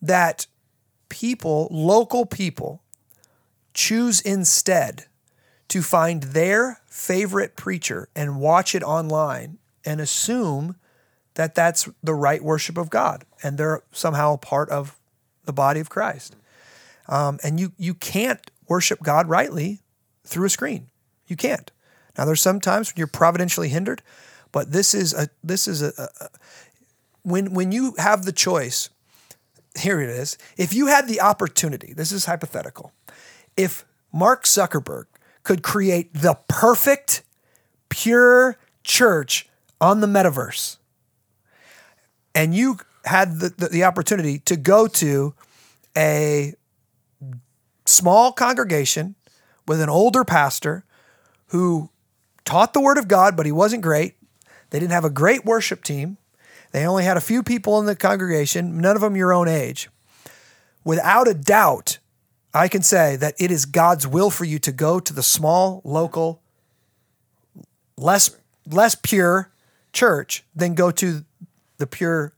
that 0.01 0.45
people, 1.09 1.67
local 1.71 2.25
people, 2.25 2.83
choose 3.73 4.21
instead 4.21 5.05
to 5.69 5.81
find 5.81 6.23
their 6.23 6.81
favorite 6.85 7.55
preacher 7.55 8.09
and 8.15 8.39
watch 8.39 8.75
it 8.75 8.83
online 8.83 9.57
and 9.85 9.99
assume 9.99 10.75
that 11.35 11.55
that's 11.55 11.87
the 12.03 12.13
right 12.13 12.43
worship 12.43 12.77
of 12.77 12.89
God 12.89 13.23
and 13.41 13.57
they're 13.57 13.81
somehow 13.91 14.33
a 14.33 14.37
part 14.37 14.69
of 14.69 14.98
the 15.49 15.53
body 15.53 15.79
of 15.79 15.89
Christ. 15.89 16.35
Um, 17.07 17.39
and 17.43 17.59
you 17.59 17.73
you 17.77 17.95
can't 17.95 18.51
worship 18.67 19.01
God 19.01 19.27
rightly 19.27 19.79
through 20.23 20.45
a 20.45 20.49
screen. 20.49 20.87
You 21.27 21.35
can't. 21.35 21.71
Now 22.15 22.25
there's 22.25 22.41
some 22.41 22.61
times 22.61 22.89
when 22.89 22.99
you're 22.99 23.07
providentially 23.07 23.69
hindered, 23.69 24.03
but 24.51 24.71
this 24.71 24.93
is 24.93 25.13
a 25.13 25.29
this 25.43 25.67
is 25.67 25.81
a, 25.81 25.91
a 25.97 26.29
when 27.23 27.53
when 27.55 27.71
you 27.71 27.95
have 27.97 28.25
the 28.25 28.31
choice, 28.31 28.89
here 29.77 29.99
it 29.99 30.09
is. 30.09 30.37
If 30.55 30.71
you 30.71 30.85
had 30.85 31.07
the 31.07 31.19
opportunity, 31.19 31.93
this 31.93 32.11
is 32.11 32.25
hypothetical. 32.25 32.91
If 33.57 33.85
Mark 34.13 34.43
Zuckerberg 34.43 35.05
could 35.41 35.63
create 35.63 36.13
the 36.13 36.37
perfect, 36.47 37.23
pure 37.89 38.57
church 38.83 39.49
on 39.81 40.01
the 40.01 40.07
metaverse, 40.07 40.77
and 42.35 42.53
you 42.53 42.77
had 43.05 43.39
the, 43.39 43.49
the, 43.49 43.67
the 43.69 43.83
opportunity 43.83 44.39
to 44.39 44.55
go 44.55 44.87
to 44.87 45.33
a 45.97 46.53
small 47.85 48.31
congregation 48.31 49.15
with 49.67 49.81
an 49.81 49.89
older 49.89 50.23
pastor 50.23 50.85
who 51.47 51.89
taught 52.45 52.73
the 52.73 52.81
word 52.81 52.97
of 52.97 53.07
God, 53.07 53.35
but 53.35 53.45
he 53.45 53.51
wasn't 53.51 53.83
great. 53.83 54.15
They 54.69 54.79
didn't 54.79 54.91
have 54.93 55.05
a 55.05 55.09
great 55.09 55.45
worship 55.45 55.83
team. 55.83 56.17
They 56.71 56.85
only 56.85 57.03
had 57.03 57.17
a 57.17 57.21
few 57.21 57.41
people 57.41 57.79
in 57.79 57.85
the 57.85 57.95
congregation, 57.95 58.79
none 58.79 58.95
of 58.95 59.01
them 59.01 59.15
your 59.15 59.33
own 59.33 59.47
age. 59.47 59.89
Without 60.83 61.27
a 61.27 61.33
doubt, 61.33 61.97
I 62.53 62.67
can 62.67 62.81
say 62.81 63.15
that 63.15 63.35
it 63.39 63.51
is 63.51 63.65
God's 63.65 64.07
will 64.07 64.29
for 64.29 64.45
you 64.45 64.59
to 64.59 64.71
go 64.71 64.99
to 64.99 65.13
the 65.13 65.23
small, 65.23 65.81
local, 65.83 66.41
less 67.97 68.35
less 68.67 68.95
pure 68.95 69.51
church 69.93 70.43
than 70.55 70.75
go 70.75 70.91
to 70.91 71.25
the 71.77 71.87
pure 71.87 72.33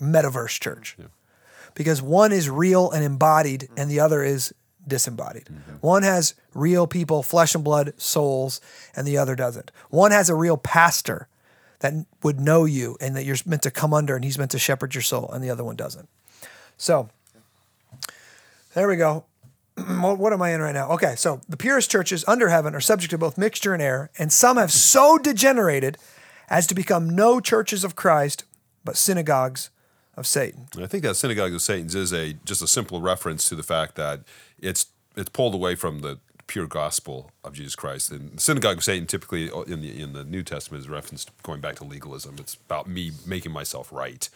metaverse 0.00 0.60
church. 0.60 0.96
Because 1.74 2.00
one 2.00 2.32
is 2.32 2.48
real 2.48 2.90
and 2.90 3.04
embodied 3.04 3.62
mm-hmm. 3.62 3.74
and 3.78 3.90
the 3.90 4.00
other 4.00 4.22
is 4.22 4.54
disembodied. 4.86 5.46
Mm-hmm. 5.46 5.76
One 5.80 6.02
has 6.02 6.34
real 6.54 6.86
people, 6.86 7.22
flesh 7.22 7.54
and 7.54 7.64
blood, 7.64 7.94
souls, 8.00 8.60
and 8.94 9.06
the 9.06 9.18
other 9.18 9.34
doesn't. 9.34 9.70
One 9.90 10.10
has 10.10 10.28
a 10.28 10.34
real 10.34 10.56
pastor 10.56 11.28
that 11.80 11.92
would 12.22 12.40
know 12.40 12.64
you 12.64 12.96
and 13.00 13.16
that 13.16 13.24
you're 13.24 13.36
meant 13.44 13.62
to 13.62 13.70
come 13.70 13.92
under 13.92 14.14
and 14.14 14.24
he's 14.24 14.38
meant 14.38 14.50
to 14.52 14.58
shepherd 14.58 14.94
your 14.94 15.02
soul, 15.02 15.30
and 15.32 15.42
the 15.42 15.50
other 15.50 15.64
one 15.64 15.76
doesn't. 15.76 16.08
So 16.76 17.08
there 18.74 18.88
we 18.88 18.96
go. 18.96 19.24
what 19.74 20.18
what 20.18 20.32
am 20.32 20.42
I 20.42 20.50
in 20.50 20.60
right 20.60 20.74
now? 20.74 20.90
Okay, 20.90 21.14
so 21.16 21.40
the 21.48 21.56
purest 21.56 21.90
churches 21.90 22.24
under 22.28 22.48
heaven 22.48 22.74
are 22.74 22.80
subject 22.80 23.10
to 23.10 23.18
both 23.18 23.38
mixture 23.38 23.74
and 23.74 23.82
error, 23.82 24.10
and 24.18 24.32
some 24.32 24.56
have 24.56 24.72
so 24.72 25.18
degenerated 25.18 25.98
as 26.48 26.66
to 26.68 26.74
become 26.74 27.10
no 27.10 27.40
churches 27.40 27.84
of 27.84 27.96
Christ, 27.96 28.44
but 28.84 28.96
synagogues 28.96 29.70
of 30.16 30.26
Satan. 30.26 30.66
I 30.78 30.86
think 30.86 31.02
that 31.02 31.14
synagogue 31.16 31.52
of 31.54 31.62
Satan's 31.62 31.94
is 31.94 32.12
a 32.12 32.34
just 32.44 32.62
a 32.62 32.66
simple 32.66 33.00
reference 33.00 33.48
to 33.48 33.54
the 33.54 33.62
fact 33.62 33.96
that 33.96 34.20
it's 34.60 34.86
it's 35.16 35.30
pulled 35.30 35.54
away 35.54 35.74
from 35.74 36.00
the 36.00 36.18
pure 36.46 36.66
gospel 36.66 37.30
of 37.42 37.54
Jesus 37.54 37.74
Christ. 37.74 38.10
And 38.10 38.32
the 38.32 38.40
synagogue 38.40 38.78
of 38.78 38.84
Satan 38.84 39.06
typically 39.06 39.50
in 39.66 39.80
the 39.80 40.00
in 40.00 40.12
the 40.12 40.24
New 40.24 40.42
Testament 40.42 40.82
is 40.82 40.88
referenced 40.88 41.30
going 41.42 41.60
back 41.60 41.76
to 41.76 41.84
legalism. 41.84 42.36
It's 42.38 42.54
about 42.54 42.88
me 42.88 43.12
making 43.26 43.52
myself 43.52 43.92
right, 43.92 44.28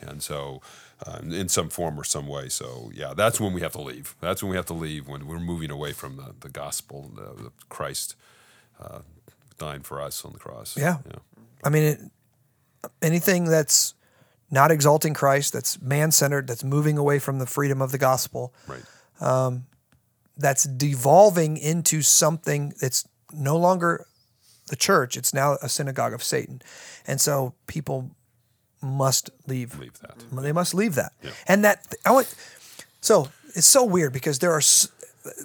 and 0.00 0.22
so 0.22 0.62
um, 1.06 1.32
in 1.32 1.48
some 1.48 1.68
form 1.68 1.98
or 1.98 2.04
some 2.04 2.26
way. 2.26 2.48
So 2.48 2.90
yeah, 2.94 3.14
that's 3.14 3.40
when 3.40 3.52
we 3.52 3.60
have 3.60 3.72
to 3.72 3.82
leave. 3.82 4.14
That's 4.20 4.42
when 4.42 4.50
we 4.50 4.56
have 4.56 4.66
to 4.66 4.74
leave 4.74 5.08
when 5.08 5.26
we're 5.26 5.40
moving 5.40 5.70
away 5.70 5.92
from 5.92 6.16
the, 6.16 6.34
the 6.40 6.48
gospel, 6.48 7.10
the, 7.14 7.44
the 7.44 7.52
Christ 7.68 8.16
uh, 8.80 9.00
dying 9.58 9.82
for 9.82 10.00
us 10.00 10.24
on 10.24 10.32
the 10.32 10.38
cross. 10.38 10.76
Yeah. 10.76 10.98
I 11.64 11.70
mean, 11.70 11.82
it, 11.82 12.00
anything 13.02 13.44
that's 13.44 13.94
not 14.50 14.70
exalting 14.70 15.14
Christ, 15.14 15.52
that's 15.52 15.80
man 15.80 16.12
centered, 16.12 16.46
that's 16.46 16.64
moving 16.64 16.98
away 16.98 17.18
from 17.18 17.38
the 17.38 17.46
freedom 17.46 17.82
of 17.82 17.92
the 17.92 17.98
gospel, 17.98 18.54
right. 18.66 18.82
Um, 19.20 19.66
that's 20.36 20.64
devolving 20.64 21.56
into 21.56 22.02
something 22.02 22.74
that's 22.80 23.08
no 23.32 23.56
longer 23.56 24.06
the 24.68 24.76
church, 24.76 25.16
it's 25.16 25.32
now 25.32 25.56
a 25.62 25.68
synagogue 25.68 26.12
of 26.12 26.22
Satan. 26.22 26.60
And 27.06 27.20
so 27.20 27.54
people 27.66 28.10
must 28.82 29.30
leave. 29.46 29.78
Leave 29.78 29.98
that. 30.00 30.16
They 30.32 30.52
must 30.52 30.74
leave 30.74 30.94
that. 30.96 31.12
And 31.46 31.64
that 31.64 31.86
I 32.04 32.10
want 32.10 32.34
so 33.00 33.28
it's 33.54 33.66
so 33.66 33.84
weird 33.84 34.12
because 34.12 34.38
there 34.40 34.52
are 34.52 34.60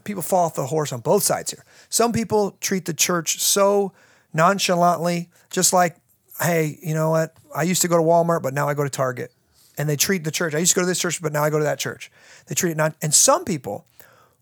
people 0.03 0.21
fall 0.21 0.45
off 0.45 0.55
the 0.55 0.67
horse 0.67 0.91
on 0.91 0.99
both 0.99 1.23
sides 1.23 1.51
here. 1.51 1.63
Some 1.89 2.11
people 2.11 2.57
treat 2.59 2.85
the 2.85 2.93
church 2.93 3.39
so 3.39 3.93
nonchalantly, 4.33 5.29
just 5.49 5.73
like, 5.73 5.97
hey, 6.39 6.79
you 6.81 6.93
know 6.93 7.09
what? 7.09 7.35
I 7.55 7.63
used 7.63 7.81
to 7.81 7.87
go 7.87 7.97
to 7.97 8.03
Walmart, 8.03 8.41
but 8.41 8.53
now 8.53 8.69
I 8.69 8.73
go 8.73 8.83
to 8.83 8.89
Target. 8.89 9.31
And 9.77 9.89
they 9.89 9.95
treat 9.95 10.23
the 10.23 10.31
church. 10.31 10.53
I 10.53 10.59
used 10.59 10.73
to 10.73 10.75
go 10.75 10.81
to 10.81 10.87
this 10.87 10.99
church, 10.99 11.21
but 11.21 11.31
now 11.31 11.43
I 11.43 11.49
go 11.49 11.57
to 11.57 11.63
that 11.63 11.79
church. 11.79 12.11
They 12.47 12.55
treat 12.55 12.71
it 12.71 12.77
not. 12.77 12.95
And 13.01 13.13
some 13.13 13.45
people 13.45 13.85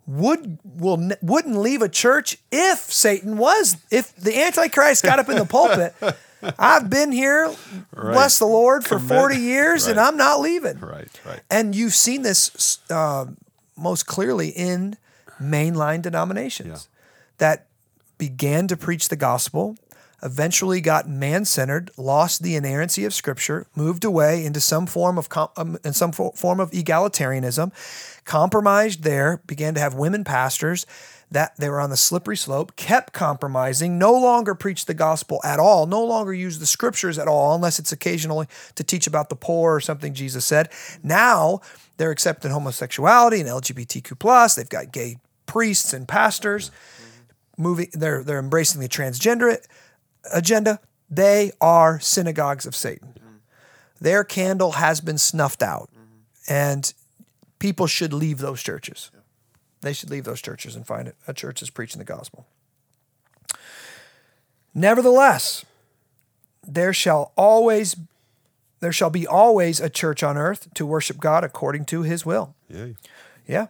would 0.07 0.57
will 0.63 1.11
wouldn't 1.21 1.57
leave 1.57 1.83
a 1.83 1.89
church 1.89 2.37
if 2.51 2.79
Satan 2.79 3.37
was 3.37 3.77
if 3.91 4.15
the 4.15 4.41
Antichrist 4.41 5.03
got 5.03 5.19
up 5.19 5.29
in 5.29 5.37
the 5.37 5.45
pulpit. 5.45 5.93
I've 6.57 6.89
been 6.89 7.11
here, 7.11 7.53
bless 7.93 8.39
the 8.39 8.45
Lord, 8.45 8.85
for 8.85 8.97
forty 8.97 9.37
years, 9.37 9.87
and 9.87 9.99
I'm 9.99 10.17
not 10.17 10.39
leaving. 10.39 10.79
Right. 10.79 11.07
Right. 11.25 11.41
And 11.51 11.75
you've 11.75 11.93
seen 11.93 12.23
this 12.23 12.79
uh, 12.89 13.25
most 13.77 14.07
clearly 14.07 14.49
in 14.49 14.97
mainline 15.39 16.01
denominations 16.01 16.87
that 17.37 17.67
began 18.17 18.67
to 18.67 18.77
preach 18.77 19.09
the 19.09 19.15
gospel, 19.15 19.77
eventually 20.21 20.81
got 20.81 21.07
man 21.07 21.45
centered, 21.45 21.91
lost 21.97 22.43
the 22.43 22.55
inerrancy 22.55 23.05
of 23.05 23.13
Scripture, 23.13 23.67
moved 23.75 24.03
away 24.03 24.45
into 24.45 24.59
some 24.59 24.85
form 24.85 25.17
of 25.17 25.27
um, 25.57 25.77
in 25.83 25.93
some 25.93 26.11
fo- 26.11 26.31
form 26.31 26.59
of 26.59 26.71
egalitarianism, 26.71 27.71
compromised 28.25 29.03
there, 29.03 29.41
began 29.47 29.73
to 29.73 29.79
have 29.79 29.93
women 29.93 30.23
pastors. 30.23 30.85
That 31.31 31.55
they 31.57 31.69
were 31.69 31.79
on 31.79 31.91
the 31.91 31.97
slippery 31.97 32.35
slope, 32.35 32.75
kept 32.75 33.13
compromising, 33.13 33.99
no 33.99 34.13
longer 34.13 34.55
preached 34.55 34.87
the 34.87 34.95
gospel 34.95 35.39
at 35.43 35.59
all, 35.59 35.85
no 35.85 36.03
longer 36.03 36.33
used 36.33 36.59
the 36.59 36.65
scriptures 36.65 37.19
at 37.19 37.27
all, 37.27 37.53
unless 37.53 37.77
it's 37.77 37.91
occasionally 37.91 38.47
to 38.73 38.83
teach 38.83 39.05
about 39.05 39.29
the 39.29 39.35
poor 39.35 39.75
or 39.75 39.79
something 39.79 40.15
Jesus 40.15 40.43
said. 40.43 40.69
Now 41.03 41.61
they're 41.97 42.09
accepting 42.09 42.49
homosexuality 42.49 43.41
and 43.41 43.47
LGBTQ 43.47 44.17
plus. 44.17 44.55
They've 44.55 44.67
got 44.67 44.91
gay 44.91 45.17
priests 45.45 45.93
and 45.93 46.07
pastors 46.07 46.71
moving. 47.59 47.89
They're 47.93 48.23
they're 48.23 48.39
embracing 48.39 48.81
the 48.81 48.89
transgender 48.89 49.55
agenda. 50.33 50.79
They 51.09 51.51
are 51.59 51.99
synagogues 51.99 52.65
of 52.65 52.75
Satan. 52.75 53.13
Their 54.01 54.23
candle 54.23 54.73
has 54.73 55.01
been 55.01 55.17
snuffed 55.17 55.61
out, 55.61 55.89
and 56.47 56.93
people 57.59 57.87
should 57.87 58.13
leave 58.13 58.37
those 58.37 58.61
churches. 58.61 59.11
They 59.81 59.93
should 59.93 60.09
leave 60.09 60.23
those 60.25 60.41
churches 60.41 60.75
and 60.75 60.85
find 60.85 61.13
a 61.27 61.33
church 61.33 61.61
that's 61.61 61.69
preaching 61.69 61.99
the 61.99 62.05
gospel. 62.05 62.45
Nevertheless, 64.73 65.65
there 66.65 66.93
shall 66.93 67.31
always 67.35 67.95
there 68.81 68.91
shall 68.93 69.09
be 69.09 69.27
always 69.27 69.81
a 69.81 69.89
church 69.89 70.23
on 70.23 70.37
earth 70.37 70.73
to 70.75 70.85
worship 70.85 71.17
God 71.17 71.43
according 71.43 71.83
to 71.85 72.03
his 72.03 72.25
will. 72.25 72.55
Yeah. 73.49 73.67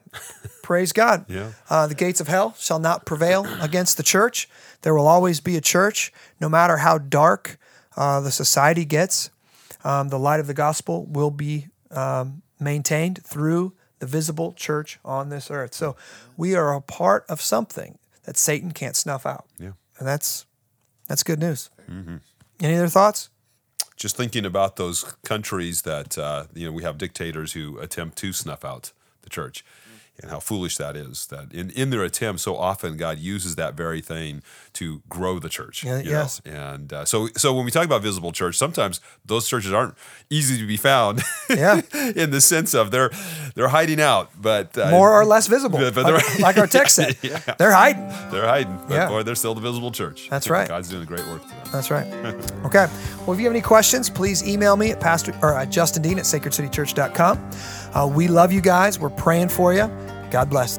Praise 0.62 0.92
God. 0.92 1.26
Yeah. 1.30 1.54
Uh, 1.70 1.88
the 1.88 1.96
gates 1.96 2.20
of 2.20 2.28
hell 2.28 2.54
shall 2.60 2.80
not 2.80 3.06
prevail 3.06 3.48
against 3.62 3.96
the 3.96 4.04
church. 4.04 4.50
There 4.82 4.94
will 4.94 5.08
always 5.08 5.40
be 5.40 5.56
a 5.56 5.62
church, 5.62 6.12
no 6.42 6.50
matter 6.50 6.78
how 6.78 6.98
dark 6.98 7.58
uh, 7.96 8.20
the 8.20 8.30
society 8.30 8.84
gets. 8.84 9.30
Um, 9.86 10.10
the 10.10 10.20
light 10.20 10.42
of 10.42 10.48
the 10.48 10.54
gospel 10.54 11.06
will 11.06 11.32
be 11.32 11.68
um, 11.92 12.42
maintained 12.60 13.24
through 13.24 13.74
the 14.00 14.06
visible 14.06 14.52
church 14.52 15.00
on 15.06 15.30
this 15.30 15.50
earth. 15.50 15.74
So 15.74 15.96
we 16.36 16.56
are 16.56 16.74
a 16.74 16.82
part 16.82 17.26
of 17.30 17.42
something 17.42 17.98
that 18.26 18.36
Satan 18.36 18.72
can't 18.72 18.98
snuff 18.98 19.26
out. 19.26 19.46
Yeah. 19.58 19.72
And 19.98 20.06
that's 20.06 20.46
that's 21.08 21.24
good 21.24 21.40
news. 21.40 21.70
Any 22.62 22.76
other 22.76 22.90
thoughts? 22.90 23.30
just 23.96 24.16
thinking 24.16 24.46
about 24.46 24.78
those 24.78 25.04
countries 25.26 25.82
that 25.82 26.18
uh, 26.18 26.46
you 26.56 26.66
know 26.66 26.72
we 26.72 26.84
have 26.84 26.98
dictators 26.98 27.52
who 27.52 27.78
attempt 27.80 28.18
to 28.18 28.32
snuff 28.32 28.64
out 28.64 28.94
the 29.30 29.36
church 29.42 29.64
and 30.22 30.30
how 30.32 30.40
foolish 30.42 30.76
that 30.76 30.98
is 30.98 31.28
that 31.28 31.54
in, 31.54 31.70
in 31.70 31.92
their 31.92 32.04
attempt 32.04 32.42
so 32.42 32.58
often 32.58 32.98
god 32.98 33.18
uses 33.20 33.56
that 33.56 33.74
very 33.76 34.02
thing 34.02 34.44
to 34.74 35.02
grow 35.08 35.40
the 35.40 35.48
church 35.48 35.86
Yeah, 35.86 36.00
you 36.00 36.04
know? 36.12 36.12
yes. 36.12 36.42
and 36.46 36.92
uh, 36.92 37.06
so 37.06 37.28
so 37.38 37.54
when 37.54 37.64
we 37.64 37.72
talk 37.72 37.86
about 37.86 38.02
visible 38.02 38.34
church 38.34 38.58
sometimes 38.58 39.00
those 39.26 39.48
churches 39.48 39.72
aren't 39.72 39.96
easy 40.30 40.58
to 40.60 40.68
be 40.68 40.76
found 40.76 41.22
Yeah. 41.50 41.80
in 42.18 42.32
the 42.32 42.42
sense 42.42 42.74
of 42.74 42.92
they're 42.92 43.12
they're 43.56 43.70
hiding 43.70 44.02
out 44.02 44.30
but 44.42 44.78
uh, 44.78 44.92
More 44.92 45.14
or 45.18 45.24
less 45.24 45.48
visible. 45.48 45.80
but- 45.80 45.96
but 45.96 46.04
like, 46.14 46.40
like 46.40 46.58
our 46.58 46.68
text 46.68 46.96
said. 46.96 47.16
They're 47.58 47.72
hiding. 47.72 48.06
they're 48.32 48.46
hiding 48.56 48.78
but 48.90 48.96
Yeah. 48.96 49.08
boy 49.08 49.24
they're 49.24 49.36
still 49.36 49.56
the 49.56 49.62
visible 49.62 49.92
church 49.92 50.28
That's 50.30 50.50
right. 50.50 50.68
god's 50.68 50.90
doing 50.90 51.04
a 51.04 51.06
great 51.06 51.26
work 51.28 51.48
them 51.48 51.58
That's 51.72 51.90
right. 51.92 52.08
Okay. 52.70 52.88
Well, 53.26 53.34
if 53.34 53.40
you 53.40 53.46
have 53.46 53.54
any 53.54 53.62
questions, 53.62 54.10
please 54.10 54.46
email 54.48 54.76
me 54.76 54.92
at 54.92 55.00
pastor 55.00 55.34
or 55.42 55.54
at 55.58 55.70
Justin 55.70 56.02
Dean 56.04 56.20
at 56.20 56.26
sacredcitychurch.com. 56.26 57.38
Uh, 57.94 58.10
we 58.12 58.28
love 58.28 58.52
you 58.52 58.62
guys. 58.62 59.00
We're 59.00 59.10
praying 59.10 59.50
for 59.50 59.74
you. 59.74 59.88
God 60.32 60.50
bless. 60.50 60.79